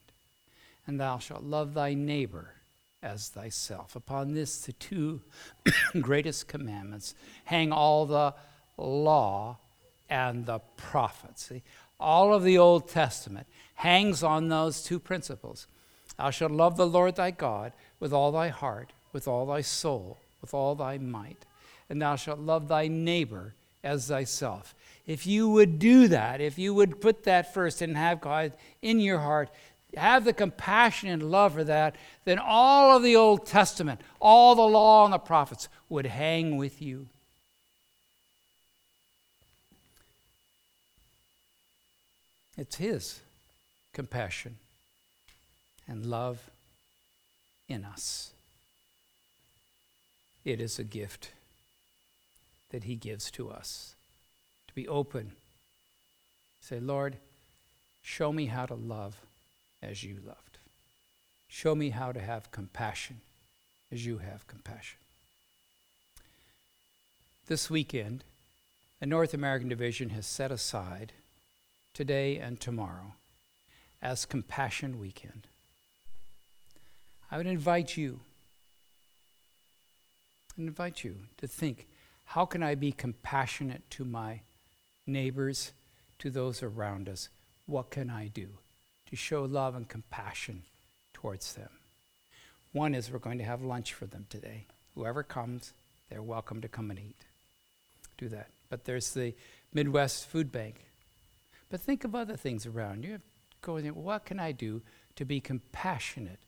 And 0.87 1.01
thou 1.01 1.19
shalt 1.19 1.43
love 1.43 1.75
thy 1.75 1.95
neighbor 1.95 2.55
as 3.03 3.29
thyself. 3.29 3.97
Upon 3.97 4.35
this, 4.35 4.59
the 4.65 4.73
two 4.73 5.21
greatest 6.01 6.49
commandments 6.49 7.15
hang 7.45 7.73
all 7.73 8.07
the 8.07 8.35
law 8.77 9.59
and 10.09 10.47
the 10.47 10.61
prophets. 10.77 11.47
See, 11.47 11.63
all 11.99 12.33
of 12.33 12.43
the 12.45 12.59
Old 12.59 12.89
Testament 12.89 13.47
hangs 13.75 14.23
on 14.23 14.49
those 14.49 14.83
two 14.83 14.99
principles. 14.99 15.67
Thou 16.17 16.31
shalt 16.31 16.53
love 16.53 16.77
the 16.77 16.87
Lord 16.87 17.17
thy 17.17 17.31
God 17.31 17.73
with 17.99 18.13
all 18.13 18.33
thy 18.33 18.49
heart, 18.49 18.93
with 19.13 19.27
all 19.27 19.47
thy 19.47 19.61
soul, 19.61 20.19
with 20.41 20.55
all 20.55 20.75
thy 20.75 20.99
might, 20.99 21.45
and 21.89 22.01
thou 22.01 22.17
shalt 22.17 22.39
love 22.39 22.69
thy 22.69 22.89
neighbor 22.89 23.55
as 23.83 24.09
thyself. 24.09 24.75
If 25.07 25.27
you 25.27 25.49
would 25.49 25.79
do 25.79 26.09
that, 26.09 26.41
if 26.41 26.59
you 26.59 26.75
would 26.75 27.01
put 27.01 27.25
that 27.25 27.53
first 27.53 27.83
and 27.83 27.97
have 27.97 28.21
God 28.21 28.53
in 28.83 29.01
your 29.01 29.19
heart, 29.19 29.49
have 29.97 30.25
the 30.25 30.33
compassion 30.33 31.09
and 31.09 31.31
love 31.31 31.55
for 31.55 31.65
that, 31.65 31.97
then 32.25 32.39
all 32.39 32.97
of 32.97 33.03
the 33.03 33.17
Old 33.17 33.47
Testament, 33.47 34.01
all 34.21 34.55
the 34.55 34.63
law 34.63 35.05
and 35.05 35.13
the 35.13 35.19
prophets 35.19 35.69
would 35.89 36.07
hang 36.07 36.57
with 36.57 36.81
you. 36.81 37.07
It's 42.57 42.77
His 42.77 43.21
compassion 43.93 44.57
and 45.89 46.07
love 46.07 46.51
in 47.69 47.85
us. 47.85 48.31
It 50.45 50.61
is 50.61 50.79
a 50.79 50.85
gift 50.85 51.31
that 52.71 52.85
He 52.85 52.97
gives 52.97 53.31
to 53.33 53.51
us 53.51 53.95
to 54.69 54.75
be 54.75 54.89
open. 54.89 55.33
Say, 56.61 56.81
Lord, 56.81 57.17
show 58.03 58.33
me 58.33 58.47
how 58.47 58.67
to 58.67 58.75
love 58.75 59.21
as 59.83 60.05
you 60.05 60.17
loved. 60.25 60.59
Show 61.49 61.75
me 61.75 61.91
how 61.91 62.13
to 62.13 62.21
have 62.21 62.53
compassion 62.53 63.21
as 63.91 64.07
you 64.07 64.19
have 64.19 64.47
compassion. 64.47 64.99
This 67.49 67.69
weekend, 67.69 68.23
the 69.01 69.07
North 69.07 69.35
American 69.35 69.69
Division 69.69 70.11
has 70.11 70.27
set 70.27 70.53
aside 70.53 71.13
today 71.95 72.37
and 72.37 72.61
tomorrow 72.61 73.15
as 74.01 74.25
Compassion 74.25 75.01
Weekend. 75.01 75.49
I 77.31 77.37
would 77.37 77.47
invite 77.47 77.97
you, 77.97 78.21
I 80.57 80.63
invite 80.63 81.03
you 81.03 81.17
to 81.39 81.49
think 81.49 81.87
how 82.31 82.45
can 82.45 82.63
I 82.63 82.77
be 82.77 82.93
compassionate 82.93 83.83
to 83.91 84.05
my 84.05 84.43
neighbors, 85.05 85.73
to 86.21 86.31
those 86.31 86.63
around 86.63 87.09
us? 87.09 87.29
What 87.67 87.91
can 87.91 88.09
I 88.09 88.29
do 88.29 88.47
to 89.09 89.17
show 89.17 89.43
love 89.43 89.75
and 89.75 89.89
compassion 89.89 90.63
towards 91.13 91.55
them? 91.55 91.71
One 92.73 92.95
is 92.95 93.11
we're 93.11 93.19
going 93.19 93.39
to 93.39 93.45
have 93.45 93.63
lunch 93.63 93.95
for 93.95 94.07
them 94.07 94.27
today. 94.31 94.67
Whoever 94.95 95.25
comes, 95.25 95.73
they're 96.09 96.23
welcome 96.23 96.61
to 96.61 96.69
come 96.69 96.91
and 96.91 97.01
eat. 97.01 97.17
Do 98.17 98.29
that. 98.29 98.47
But 98.69 98.85
there's 98.85 99.13
the 99.13 99.35
Midwest 99.75 100.27
Food 100.27 100.53
Bank. 100.53 100.85
But 101.69 101.81
think 101.81 102.05
of 102.05 102.15
other 102.15 102.37
things 102.37 102.65
around 102.65 103.05
you. 103.05 103.19
Go 103.61 103.81
what 103.81 104.25
can 104.25 104.39
I 104.39 104.53
do 104.53 104.83
to 105.17 105.25
be 105.25 105.41
compassionate 105.41 106.39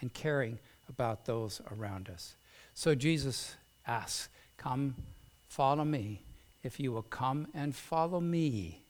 and 0.00 0.12
caring 0.12 0.58
about 0.88 1.26
those 1.26 1.60
around 1.70 2.10
us? 2.10 2.34
So 2.74 2.96
Jesus 2.96 3.54
asks, 3.86 4.28
Come, 4.56 4.96
follow 5.48 5.84
me. 5.84 6.22
If 6.62 6.80
you 6.80 6.92
will 6.92 7.02
come 7.02 7.46
and 7.54 7.74
follow 7.74 8.20
me, 8.20 8.82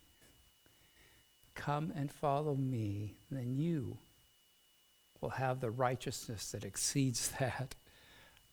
come 1.54 1.92
and 1.94 2.10
follow 2.10 2.54
me, 2.54 3.14
then 3.30 3.56
you 3.56 3.98
will 5.20 5.30
have 5.30 5.60
the 5.60 5.70
righteousness 5.70 6.50
that 6.52 6.64
exceeds 6.64 7.28
that 7.38 7.74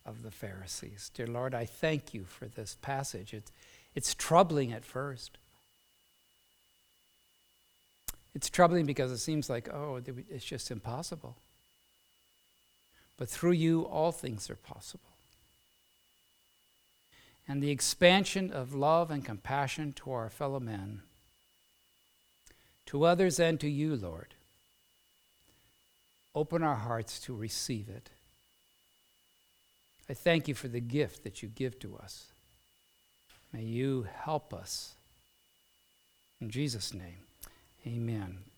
of 0.04 0.22
the 0.22 0.30
Pharisees. 0.30 1.10
Dear 1.14 1.26
Lord, 1.26 1.54
I 1.54 1.64
thank 1.64 2.14
you 2.14 2.24
for 2.24 2.46
this 2.46 2.76
passage. 2.80 3.34
It's, 3.34 3.50
it's 3.94 4.14
troubling 4.14 4.72
at 4.72 4.84
first. 4.84 5.38
It's 8.34 8.50
troubling 8.50 8.84
because 8.84 9.10
it 9.10 9.18
seems 9.18 9.48
like, 9.48 9.68
oh, 9.72 10.00
it's 10.28 10.44
just 10.44 10.70
impossible. 10.70 11.36
But 13.16 13.30
through 13.30 13.52
you, 13.52 13.82
all 13.82 14.12
things 14.12 14.50
are 14.50 14.56
possible. 14.56 15.15
And 17.48 17.62
the 17.62 17.70
expansion 17.70 18.50
of 18.52 18.74
love 18.74 19.10
and 19.10 19.24
compassion 19.24 19.92
to 19.94 20.10
our 20.12 20.28
fellow 20.28 20.58
men, 20.58 21.02
to 22.86 23.04
others 23.04 23.38
and 23.38 23.60
to 23.60 23.68
you, 23.68 23.94
Lord, 23.94 24.34
open 26.34 26.62
our 26.62 26.74
hearts 26.74 27.20
to 27.20 27.34
receive 27.34 27.88
it. 27.88 28.10
I 30.08 30.14
thank 30.14 30.48
you 30.48 30.54
for 30.54 30.68
the 30.68 30.80
gift 30.80 31.24
that 31.24 31.42
you 31.42 31.48
give 31.48 31.78
to 31.80 31.96
us. 31.96 32.26
May 33.52 33.62
you 33.62 34.06
help 34.22 34.52
us. 34.52 34.94
In 36.40 36.50
Jesus' 36.50 36.92
name, 36.92 37.24
amen. 37.86 38.46